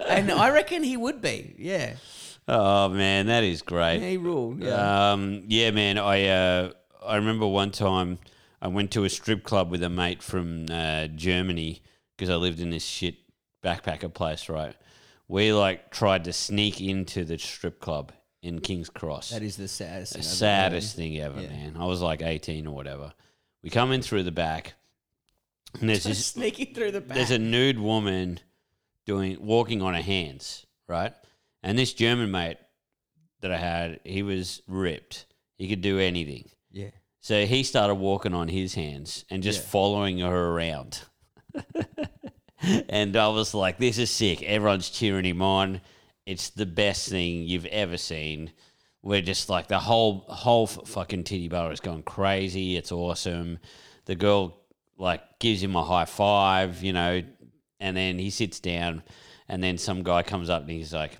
[0.07, 1.55] And I reckon he would be.
[1.57, 1.95] Yeah,
[2.47, 3.99] Oh man, that is great.
[4.01, 4.63] he ruled.
[4.63, 5.11] Yeah.
[5.11, 5.97] Um, yeah, man.
[5.97, 6.71] I uh,
[7.05, 8.19] I remember one time
[8.61, 11.81] I went to a strip club with a mate from uh, Germany
[12.15, 13.15] because I lived in this shit
[13.63, 14.75] backpacker place, right?
[15.27, 19.31] We like tried to sneak into the strip club in King's Cross.
[19.31, 20.13] That is the saddest.
[20.13, 21.49] the thing I've ever saddest thing ever, Yeah.
[21.49, 21.75] man.
[21.77, 23.13] I was like 18 or whatever.
[23.61, 24.75] We come in through the back,
[25.81, 26.11] and there's heard.
[26.11, 27.17] this Sneaking through the back.
[27.17, 28.39] there's a nude woman
[29.07, 31.13] doing walking on her hands, right?
[31.63, 32.57] And this German mate
[33.41, 35.25] that I had, he was ripped.
[35.55, 36.49] He could do anything.
[36.71, 36.89] yeah.
[37.19, 39.67] So he started walking on his hands and just Yeah.
[39.69, 41.01] following her around.
[42.89, 44.43] and I was like, this is sick.
[44.43, 45.81] Everyone's cheering him on.
[46.25, 48.51] It's the best thing you've ever seen.
[49.03, 52.75] We're just like the whole whole f- fucking titty bar is going crazy.
[52.75, 53.59] It's awesome.
[54.05, 54.57] The girl
[54.97, 57.21] like gives him a high five, you know,
[57.79, 59.03] and then he sits down,
[59.47, 61.17] and then some guy comes up and he's like,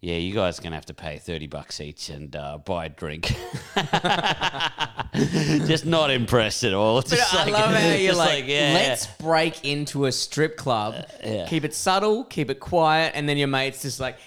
[0.00, 2.88] "Yeah, you guys are gonna have to pay thirty bucks each and uh, buy a
[2.88, 3.34] drink."
[5.66, 6.98] just not impressed at all.
[6.98, 10.56] It's just I like, love how you're just like, yeah, let's break into a strip
[10.56, 10.94] club,
[11.24, 11.46] yeah.
[11.46, 14.18] keep it subtle, keep it quiet, and then your mate's just like,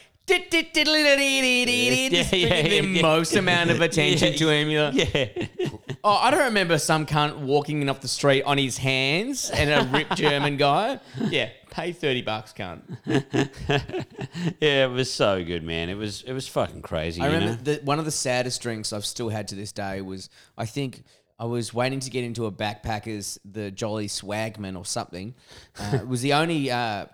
[2.12, 4.70] just Yeah, yeah, bringing the most amount of attention to him.
[4.70, 5.14] You're like,
[5.60, 5.68] yeah.
[6.04, 9.92] Oh, I don't remember some cunt walking off the street on his hands and a
[9.92, 11.00] ripped German guy.
[11.20, 12.82] Yeah, pay thirty bucks, cunt.
[14.60, 15.90] yeah, it was so good, man.
[15.90, 17.22] It was it was fucking crazy.
[17.22, 17.78] I you remember know?
[17.78, 21.04] the, one of the saddest drinks I've still had to this day was I think
[21.40, 25.36] I was waiting to get into a backpackers, the Jolly Swagman or something.
[25.80, 27.06] Uh, it was the only uh, uh,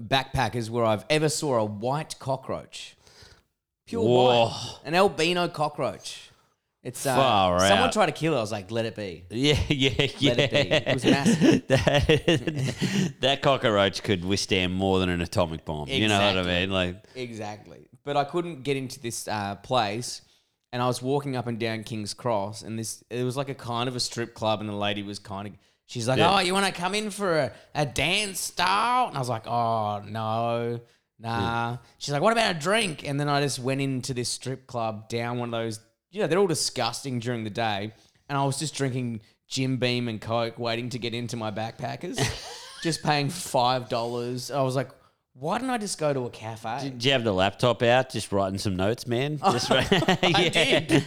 [0.00, 2.96] backpackers where I've ever saw a white cockroach,
[3.86, 4.46] pure Whoa.
[4.46, 6.29] white, an albino cockroach.
[6.82, 7.92] It's uh, Far someone out.
[7.92, 8.38] tried to kill it.
[8.38, 9.24] I was like, let it be.
[9.30, 10.32] Yeah, yeah, yeah.
[10.32, 10.58] Let it be.
[10.58, 11.66] It was massive.
[11.68, 15.88] that, that cockroach could withstand more than an atomic bomb.
[15.88, 16.70] You know what I mean?
[16.70, 17.88] Like, Exactly.
[18.02, 20.22] But I couldn't get into this uh, place,
[20.72, 23.54] and I was walking up and down King's Cross, and this it was like a
[23.54, 25.54] kind of a strip club, and the lady was kind of.
[25.84, 26.34] She's like, Yeah.
[26.36, 29.46] "Oh, you want to come in for a, a dance style?" And I was like,
[29.46, 30.80] "Oh no,
[31.18, 34.66] nah." She's like, "What about a drink?" And then I just went into this strip
[34.66, 35.78] club down one of those.
[36.10, 37.92] You know, they're all disgusting during the day,
[38.28, 42.18] and I was just drinking Jim Beam and Coke, waiting to get into my backpackers,
[42.82, 44.50] just paying five dollars.
[44.50, 44.90] I was like,
[45.34, 48.32] "Why didn't I just go to a cafe?" did you have the laptop out, just
[48.32, 49.38] writing some notes, man?
[49.52, 49.82] Just I
[50.52, 51.02] did.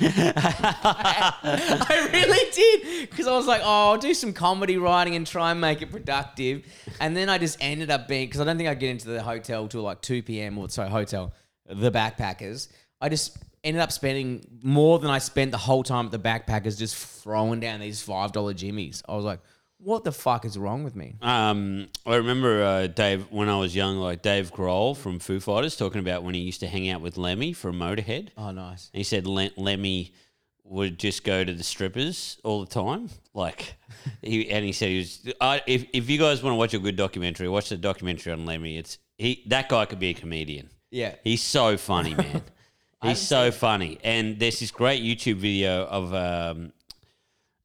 [0.75, 5.51] I really did because I was like, oh, I'll do some comedy writing and try
[5.51, 6.65] and make it productive.
[7.01, 9.21] And then I just ended up being because I don't think I get into the
[9.21, 10.57] hotel till like two p.m.
[10.57, 11.33] or so hotel,
[11.65, 12.69] the backpackers.
[13.01, 16.77] I just ended up spending more than I spent the whole time at the backpackers,
[16.77, 19.03] just throwing down these five dollar jimmies.
[19.07, 19.39] I was like,
[19.77, 21.15] what the fuck is wrong with me?
[21.21, 25.75] Um, I remember uh, Dave when I was young, like Dave Grohl from Foo Fighters,
[25.75, 28.29] talking about when he used to hang out with Lemmy from Motorhead.
[28.37, 28.89] Oh, nice.
[28.93, 30.13] And he said Le- Lemmy
[30.65, 33.09] would just go to the strippers all the time.
[33.33, 33.75] Like,
[34.21, 35.33] he and he said he was.
[35.41, 38.45] I, if if you guys want to watch a good documentary, watch the documentary on
[38.45, 38.77] Lemmy.
[38.77, 40.69] It's he that guy could be a comedian.
[40.91, 41.15] Yeah.
[41.23, 42.43] He's so funny, man.
[43.03, 43.99] He's so funny.
[44.03, 46.73] And there's this great YouTube video of um,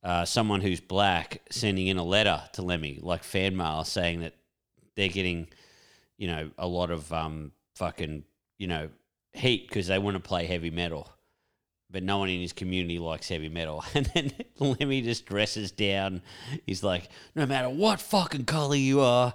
[0.03, 4.34] uh, someone who's black sending in a letter to Lemmy, like fan mail, saying that
[4.97, 5.49] they're getting,
[6.16, 8.24] you know, a lot of um, fucking,
[8.59, 8.89] you know,
[9.32, 11.09] heat because they want to play heavy metal.
[11.91, 13.84] But no one in his community likes heavy metal.
[13.95, 16.20] And then Lemmy just dresses down.
[16.66, 19.32] He's like, no matter what fucking color you are,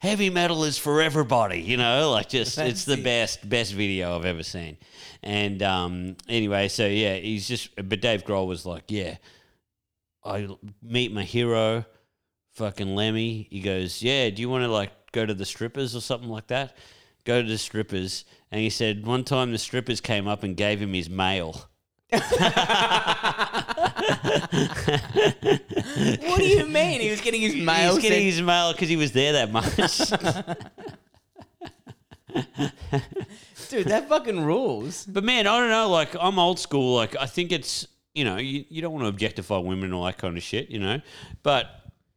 [0.00, 2.10] heavy metal is for everybody, you know?
[2.10, 4.76] Like, just, it's the best, best video I've ever seen.
[5.22, 9.16] And um, anyway, so yeah, he's just, but Dave Grohl was like, yeah,
[10.24, 10.48] I
[10.82, 11.84] meet my hero,
[12.52, 13.48] fucking Lemmy.
[13.50, 16.48] He goes, yeah, do you want to like go to the strippers or something like
[16.48, 16.76] that?
[17.24, 18.24] Go to the strippers.
[18.50, 21.68] And he said one time the strippers came up and gave him his mail.
[26.26, 27.00] What do you mean?
[27.00, 27.94] He was getting his mail.
[27.94, 29.76] He's getting sent- his mail because he was there that much.
[33.68, 35.06] Dude, that fucking rules.
[35.06, 35.90] but man, I don't know.
[35.90, 36.94] Like, I'm old school.
[36.94, 40.04] Like, I think it's, you know, you, you don't want to objectify women and all
[40.04, 41.00] that kind of shit, you know?
[41.42, 41.66] But,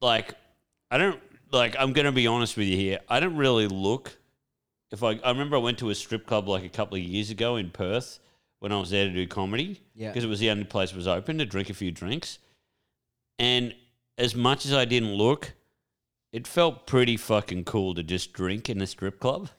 [0.02, 0.36] like,
[0.92, 1.20] I don't,
[1.52, 3.00] like, I'm going to be honest with you here.
[3.10, 4.16] I don't really look.
[4.92, 7.32] If I, I remember I went to a strip club like a couple of years
[7.32, 8.20] ago in Perth
[8.60, 9.82] when I was there to do comedy.
[9.95, 10.10] Yeah.
[10.10, 12.39] Because it was the only place that was open to drink a few drinks.
[13.38, 13.74] And
[14.18, 15.53] as much as I didn't look,
[16.32, 19.49] it felt pretty fucking cool to just drink in a strip club.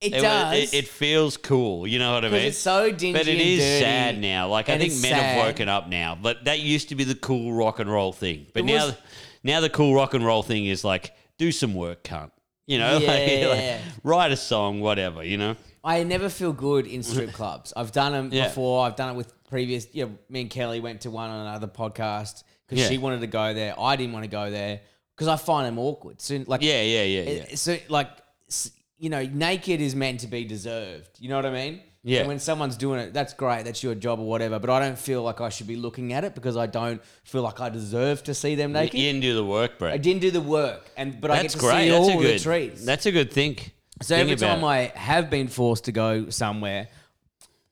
[0.00, 0.72] It, It, does.
[0.72, 1.86] It, it feels cool.
[1.86, 2.40] You know what I mean?
[2.46, 3.80] it's so dingy but it is dirty.
[3.84, 4.48] sad now.
[4.48, 6.18] Like I think men have woken up now.
[6.20, 8.46] But that used to be the cool rock and roll thing.
[8.52, 8.96] But It now, was-
[9.44, 12.30] now the cool rock and roll thing is like do some work, cunt.
[12.66, 15.22] You know, Yeah, like, like, write a song, whatever.
[15.22, 15.56] You know.
[15.82, 17.72] I never feel good in strip clubs.
[17.76, 18.48] I've done them Yeah.
[18.48, 18.84] before.
[18.86, 19.86] I've done it with previous.
[19.92, 22.88] You know, me and Kelly went to one on another podcast because Yeah.
[22.88, 23.74] she wanted to go there.
[23.80, 24.80] I didn't want to go there
[25.16, 26.20] because I find them awkward.
[26.20, 27.54] So like, Yeah, yeah, yeah, eh, yeah.
[27.56, 28.08] so like,
[28.48, 31.08] s- you know, naked is meant to be deserved.
[31.18, 31.80] You know what I mean?
[32.02, 32.22] Yeah.
[32.22, 33.64] So when someone's doing it, that's great.
[33.64, 34.58] That's your job or whatever.
[34.58, 37.42] But I don't feel like I should be looking at it because I don't feel
[37.42, 38.94] like I deserve to see them naked.
[38.94, 39.20] You naked.
[39.20, 39.90] didn't do the work, bro.
[39.90, 41.84] I didn't do the work, and but I get That's to great.
[41.84, 42.38] see That's all a good.
[42.40, 42.84] the treats.
[42.84, 43.74] That's a good think.
[44.02, 44.64] So Think every time.
[44.64, 46.88] I have been forced to go somewhere,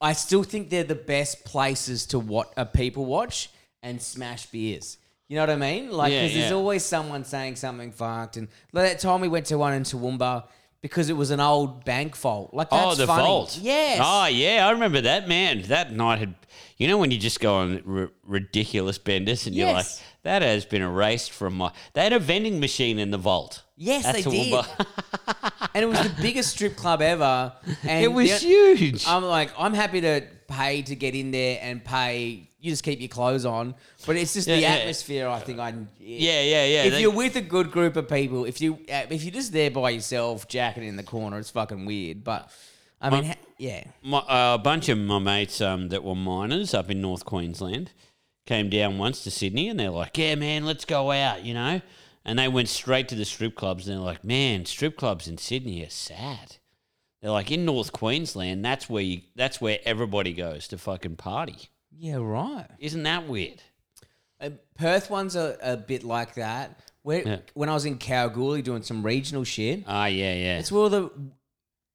[0.00, 3.50] I still think they're the best places to what uh, people watch
[3.82, 4.98] and smash beers.
[5.28, 5.90] You know what I mean?
[5.90, 6.56] Like, Yeah, because there's yeah.
[6.56, 8.36] always someone saying something fucked.
[8.36, 10.44] And like that time we went to one in Toowoomba
[10.80, 12.54] because it was an old bank vault.
[12.54, 13.22] Like, that's Oh, the funny.
[13.24, 13.58] vault.
[13.60, 14.00] Yes.
[14.02, 14.66] Oh, yeah.
[14.66, 15.62] I remember that, man.
[15.62, 16.34] That night had.
[16.76, 20.02] You know when you just go on r- ridiculous benders and you're like, Yes.
[20.28, 21.72] That has been erased from my.
[21.94, 23.62] They had a vending machine in the vault.
[23.78, 24.52] Yes, At they did.
[25.74, 27.52] and it was the biggest strip club ever.
[27.82, 29.06] And it was the- huge.
[29.06, 32.44] I'm like, I'm happy to pay to get in there and pay.
[32.60, 33.74] You just keep your clothes on,
[34.04, 34.80] but it's just the Yeah, yeah.
[34.80, 35.28] atmosphere.
[35.28, 35.70] I think I.
[36.00, 36.82] yeah, yeah, yeah.
[36.84, 39.52] If They- you're with a good group of people, if you uh, if you're just
[39.52, 42.24] there by yourself, jacking in the corner, it's fucking weird.
[42.24, 42.50] But
[43.00, 46.74] I mean, ha- yeah, my, uh, a bunch of my mates um, that were miners
[46.74, 47.92] up in North Queensland
[48.48, 51.82] came down once to Sydney and they're like, yeah, man, let's go out, you know?
[52.24, 55.36] And they went straight to the strip clubs and they're like, man, strip clubs in
[55.38, 56.56] Sydney are sad.
[57.20, 61.68] They're like, in North Queensland, that's where you, that's where everybody goes to fucking party.
[61.96, 62.66] yeah, right.
[62.78, 63.62] Isn't that weird?
[64.40, 66.80] Uh, Perth ones are a bit like that.
[67.02, 67.38] Where Yeah.
[67.54, 70.58] when I was in Kalgoorlie doing some regional shit, Ah, yeah, yeah.
[70.58, 71.10] it's where the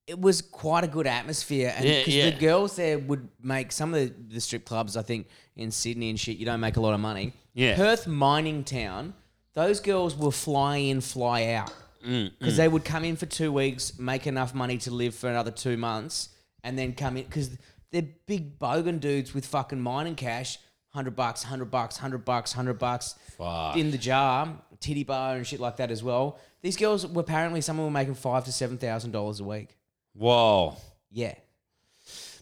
[0.05, 2.29] it was quite a good atmosphere, and Yeah, yeah.
[2.31, 4.97] the girls there would make some of the, the strip clubs.
[4.97, 7.33] I think in Sydney and shit, you don't make a lot of money.
[7.53, 7.75] Yeah.
[7.75, 9.13] Perth mining town,
[9.53, 11.73] those girls will fly in, fly out
[12.05, 15.29] Mm, because they would come in for two weeks, make enough money to live for
[15.29, 16.29] another two months,
[16.61, 17.49] and then come in because
[17.91, 20.57] they're big bogan dudes with fucking mining cash.
[20.89, 23.77] Hundred bucks, hundred bucks, hundred bucks, hundred bucks Fuck.
[23.77, 24.49] in the jar,
[24.81, 26.37] titty bar and shit like that as well.
[26.61, 29.43] These girls were apparently some of them were making five to seven thousand dollars a
[29.45, 29.77] week.
[30.13, 30.75] Whoa.
[31.09, 31.35] Yeah,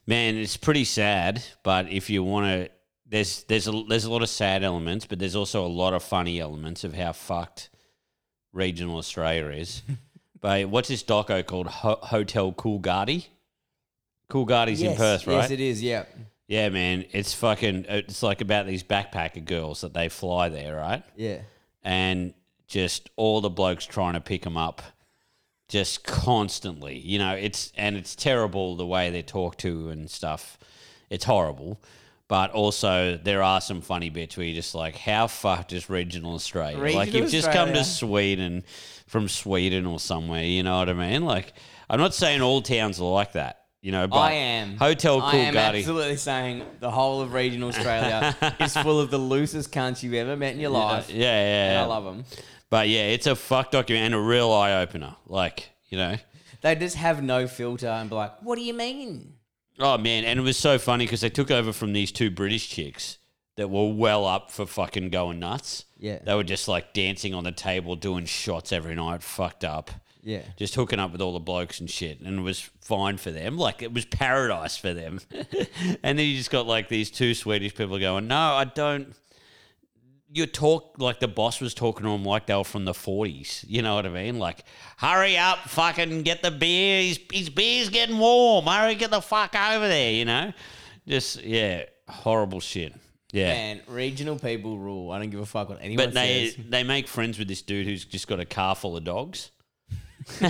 [0.07, 2.69] Man, it's pretty sad, but if you want to,
[3.11, 6.01] there's there's a there's a lot of sad elements, but there's also a lot of
[6.01, 7.69] funny elements of how fucked
[8.53, 9.83] regional Australia is.
[10.41, 11.67] but what's this doco called?
[11.67, 13.27] Ho- Hotel Coolgardie.
[14.29, 15.41] Coolgardie's in Perth, right?
[15.41, 15.83] Yes, it is.
[15.83, 16.05] Yeah,
[16.47, 17.85] yeah, man, it's fucking.
[17.89, 21.03] It's like about these backpacker girls that they fly there, right?
[21.17, 21.39] yeah.
[21.83, 22.33] and
[22.67, 24.81] just all the blokes trying to pick them up
[25.67, 30.57] just constantly you know it's and it's terrible the way they're talked to and stuff
[31.09, 31.81] it's horrible
[32.31, 36.33] but also there are some funny bits where you're just like how fucked is regional
[36.33, 38.63] australia like you've just come to sweden
[39.05, 41.51] from sweden or somewhere you know what i mean like
[41.89, 45.35] i'm not saying all towns are like that you know but I am hotel I
[45.37, 50.13] am absolutely saying the whole of regional Australia is full of the loosest cunts you've
[50.13, 51.09] ever met in your life.
[51.09, 51.83] yeah yeah, and yeah.
[51.83, 52.23] I love them.
[52.69, 56.15] but yeah it's a fuck document and a real eye-opener like you know
[56.61, 59.33] They just have no filter and be like, "What do you mean?"
[59.81, 62.69] Oh man, and it was so funny because they took over from these two British
[62.69, 63.17] chicks
[63.57, 65.85] that were well up for fucking going nuts.
[65.97, 66.19] Yeah.
[66.23, 69.91] They were just like dancing on the table, doing shots every night, fucked up.
[70.23, 70.43] Yeah.
[70.55, 73.57] Just hooking up with all the blokes and shit, and it was fine for them.
[73.57, 75.19] Like it was paradise for them.
[76.03, 79.13] and then you just got like these two Swedish people going, "No, I don't."
[80.33, 83.65] You talk like the boss was talking to him like they were from the forties.
[83.67, 84.39] You know what I mean?
[84.39, 84.63] Like,
[84.97, 87.01] hurry up, fucking get the beer.
[87.03, 88.65] His, his beer's getting warm.
[88.65, 90.11] Hurry, get the fuck over there.
[90.13, 90.53] You know,
[91.07, 92.93] just yeah, horrible shit.
[93.33, 93.51] Yeah.
[93.51, 95.11] And regional people rule.
[95.11, 96.65] I don't give a fuck what anyone But they says.
[96.69, 99.51] they make friends with this dude who's just got a car full of dogs,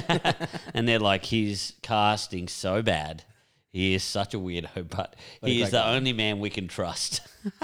[0.73, 3.23] and they're like, his casting's so bad.
[3.71, 5.95] He is such a weirdo, but a he is great the guy.
[5.95, 7.21] only man we can trust.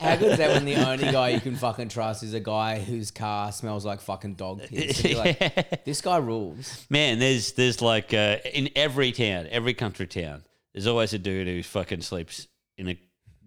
[0.00, 2.78] How good is that when the only guy you can fucking trust is a guy
[2.78, 5.02] whose car smells like fucking dog piss?
[5.04, 6.86] You're like, this guy rules.
[6.90, 11.48] Man, there's there's like uh, in every town, every country town, there's always a dude
[11.48, 12.98] who fucking sleeps in a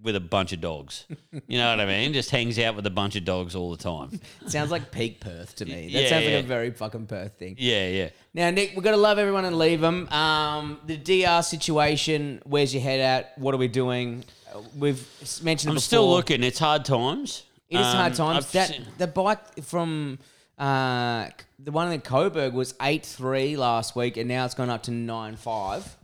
[0.03, 1.05] with a bunch of dogs.
[1.47, 2.11] You know what I mean?
[2.13, 4.19] Just hangs out with a bunch of dogs all the time.
[4.47, 5.89] Sounds like peak Perth to me.
[5.93, 6.35] That Yeah, sounds yeah.
[6.35, 7.55] like a very fucking Perth thing.
[7.57, 8.09] Yeah, yeah.
[8.33, 10.09] Now, Nick, we've got to love everyone and leave them.
[10.09, 13.37] Um, the DR situation, where's your head at?
[13.37, 14.25] What are we doing?
[14.53, 16.43] Uh, We've s- mentioned it I'm still looking.
[16.43, 17.43] It's hard times.
[17.69, 18.45] It is hard Um, times.
[18.45, 20.19] I've That seen- the bike from
[20.59, 21.29] uh,
[21.59, 24.91] the one in Coburg was eight three last week, and now it's gone up to
[24.91, 25.95] nine five.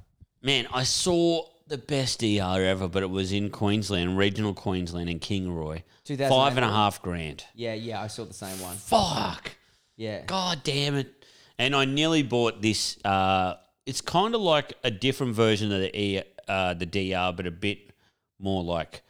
[0.42, 5.20] Man, I saw the best DR ever, but it was in Queensland, regional Queensland in
[5.20, 5.84] Kingaroy.
[6.04, 7.46] 2008 Five and a half grand.
[7.56, 8.76] Yeah, yeah, I saw the same one.
[8.76, 9.52] Fuck.
[9.96, 11.14] Yeah, God damn it.
[11.58, 12.98] And I nearly bought this.
[13.06, 13.56] Uh,
[13.86, 17.52] it's kind of like a different version of the e, uh, the DR, but a
[17.52, 17.92] bit
[18.40, 19.02] more like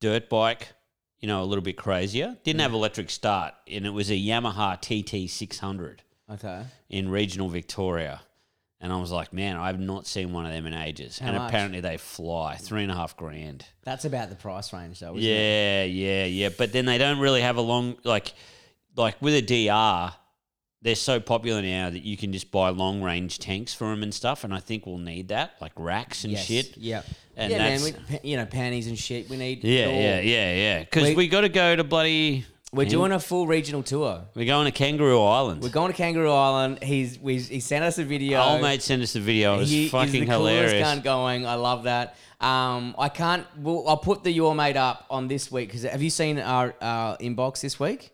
[0.00, 0.68] dirt bike.
[1.20, 2.36] You know, a little bit crazier.
[2.44, 6.62] Didn't have electric start, and it was a Yamaha TT six hundred Okay.
[6.90, 8.20] in regional Victoria.
[8.80, 11.18] And I was like, man, I've not seen one of them in ages.
[11.20, 11.48] and much?
[11.48, 13.64] apparently they fly three and a half grand.
[13.82, 15.16] That's about the price range, though.
[15.16, 15.24] Isn't It?
[15.24, 16.48] Yeah, yeah, yeah.
[16.56, 18.34] But then they don't really have a long like
[18.96, 20.14] like with a DR.
[20.80, 24.14] They're so popular now that you can just buy long range tanks for them and
[24.14, 24.44] stuff.
[24.44, 26.44] And I think we'll need that, like racks and Yes.
[26.46, 26.76] shit.
[26.76, 27.02] Yeah.
[27.36, 27.82] And yeah, man.
[27.82, 29.28] We, you know, panties and shit.
[29.28, 29.64] We need.
[29.64, 30.78] Yeah, yeah, yeah, yeah.
[30.80, 32.46] Because We- we, got to go to bloody.
[32.72, 34.24] We're doing a full regional tour.
[34.34, 35.62] We're going to Kangaroo Island.
[35.62, 36.82] We're going to Kangaroo Island.
[36.82, 38.40] He's we, he sent us a video.
[38.42, 39.54] Old mate sent us a video.
[39.54, 40.72] It was He is fucking the hilarious.
[40.72, 41.46] coolest cunt going.
[41.46, 42.16] I love that.
[42.40, 43.46] Um, I can't.
[43.56, 46.74] Well, I'll put the your mate up on this week because have you seen our,
[46.82, 48.10] our inbox this week?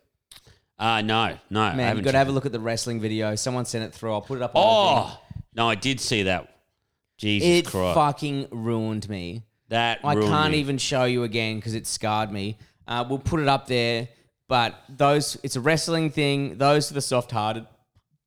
[0.79, 1.61] Uh, no, no.
[1.61, 3.35] I Man, you haven't got to have a look at the wrestling video.
[3.35, 4.13] Someone sent it through.
[4.13, 4.55] I'll put it up.
[4.55, 5.19] On the thing.
[5.19, 6.49] Oh no, I did see that.
[7.19, 7.67] Jesus Christ.
[7.67, 9.43] it Christ, fucking ruined me.
[9.69, 10.59] that I ruined can't me.
[10.59, 12.57] even show you again because it scarred me.
[12.87, 14.09] Uh, we'll put it up there,
[14.49, 16.59] but those it's a wrestling thing.
[16.59, 17.67] Those are the soft-hearted.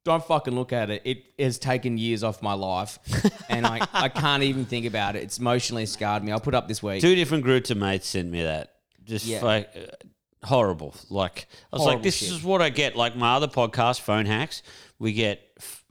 [0.04, 1.02] Don't fucking look at it.
[1.04, 2.98] It has taken years off my life,
[3.50, 5.24] and I, I can't even think about it.
[5.24, 6.32] It's emotionally scarred me.
[6.32, 7.02] I'll put up this week.
[7.02, 8.74] Two different groups of mates sent me that.
[9.04, 9.44] Just Yeah.
[9.44, 10.96] like uh, horrible.
[11.10, 12.30] Like I was Horrible like, this shit.
[12.32, 12.96] is what I get.
[12.96, 14.64] Like my other podcast, Phone Hacks,
[14.98, 15.42] we get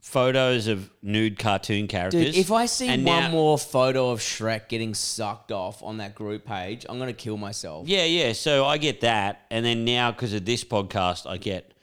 [0.07, 2.33] photos of nude cartoon characters.
[2.33, 5.97] Dude, if I see and one now- more photo of Shrek getting sucked off on
[5.97, 7.87] that group page, I'm gonna kill myself.
[7.87, 8.33] yeah, yeah.
[8.33, 11.73] So I get that, and then now because of this podcast, I get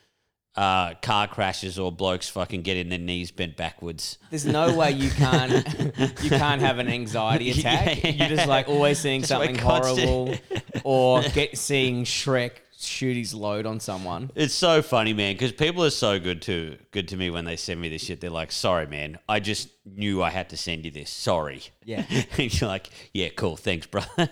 [0.56, 4.18] uh, car crashes or blokes fucking getting their knees bent backwards.
[4.30, 5.52] There's no way you can't
[6.22, 8.04] you can't have an anxiety attack.
[8.04, 8.10] Yeah.
[8.10, 10.34] You're just like always seeing Just something like constant- horrible,
[10.84, 12.52] or get seeing Shrek
[12.86, 14.30] shoot his load on someone.
[14.34, 17.56] It's so funny, man, because people are so good to good to me when they
[17.56, 18.20] send me this shit.
[18.20, 21.10] They're like, "Sorry, man, I just knew I had to send you this.
[21.10, 22.04] Sorry." Yeah.
[22.38, 24.02] and you're like, "Yeah, cool, thanks, bro."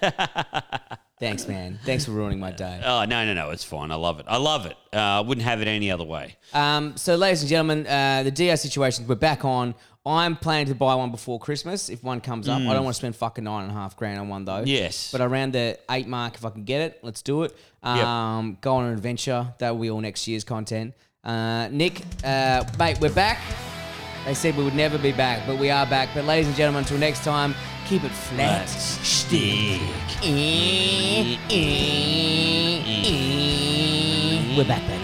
[1.22, 1.78] Thanks, man.
[1.84, 2.80] Thanks for ruining my day.
[2.84, 3.92] oh no, no, no, it's fine.
[3.92, 4.26] I love it.
[4.28, 4.76] I love it.
[4.92, 6.36] Uh, I wouldn't have it any other way.
[6.53, 9.76] Um, so, ladies and gentlemen, uh, the DO situation we're back on.
[10.05, 12.61] I'm planning to buy one before Christmas if one comes up.
[12.61, 14.64] I don't want to spend fucking nine and a half grand on one though.
[14.66, 15.12] Yes.
[15.12, 17.57] But around the eight mark, if I can get it, let's do it.
[17.84, 19.55] Um, Go on an adventure.
[19.59, 20.94] That will be all next year's content.
[21.22, 23.38] Uh, Nick, uh, mate, we're back.
[24.24, 26.09] They said we would never be back, but we are back.
[26.14, 27.55] But ladies and gentlemen, until next time,
[27.86, 28.68] keep it flat.
[28.68, 29.80] stick.
[34.57, 35.01] We're back, baby.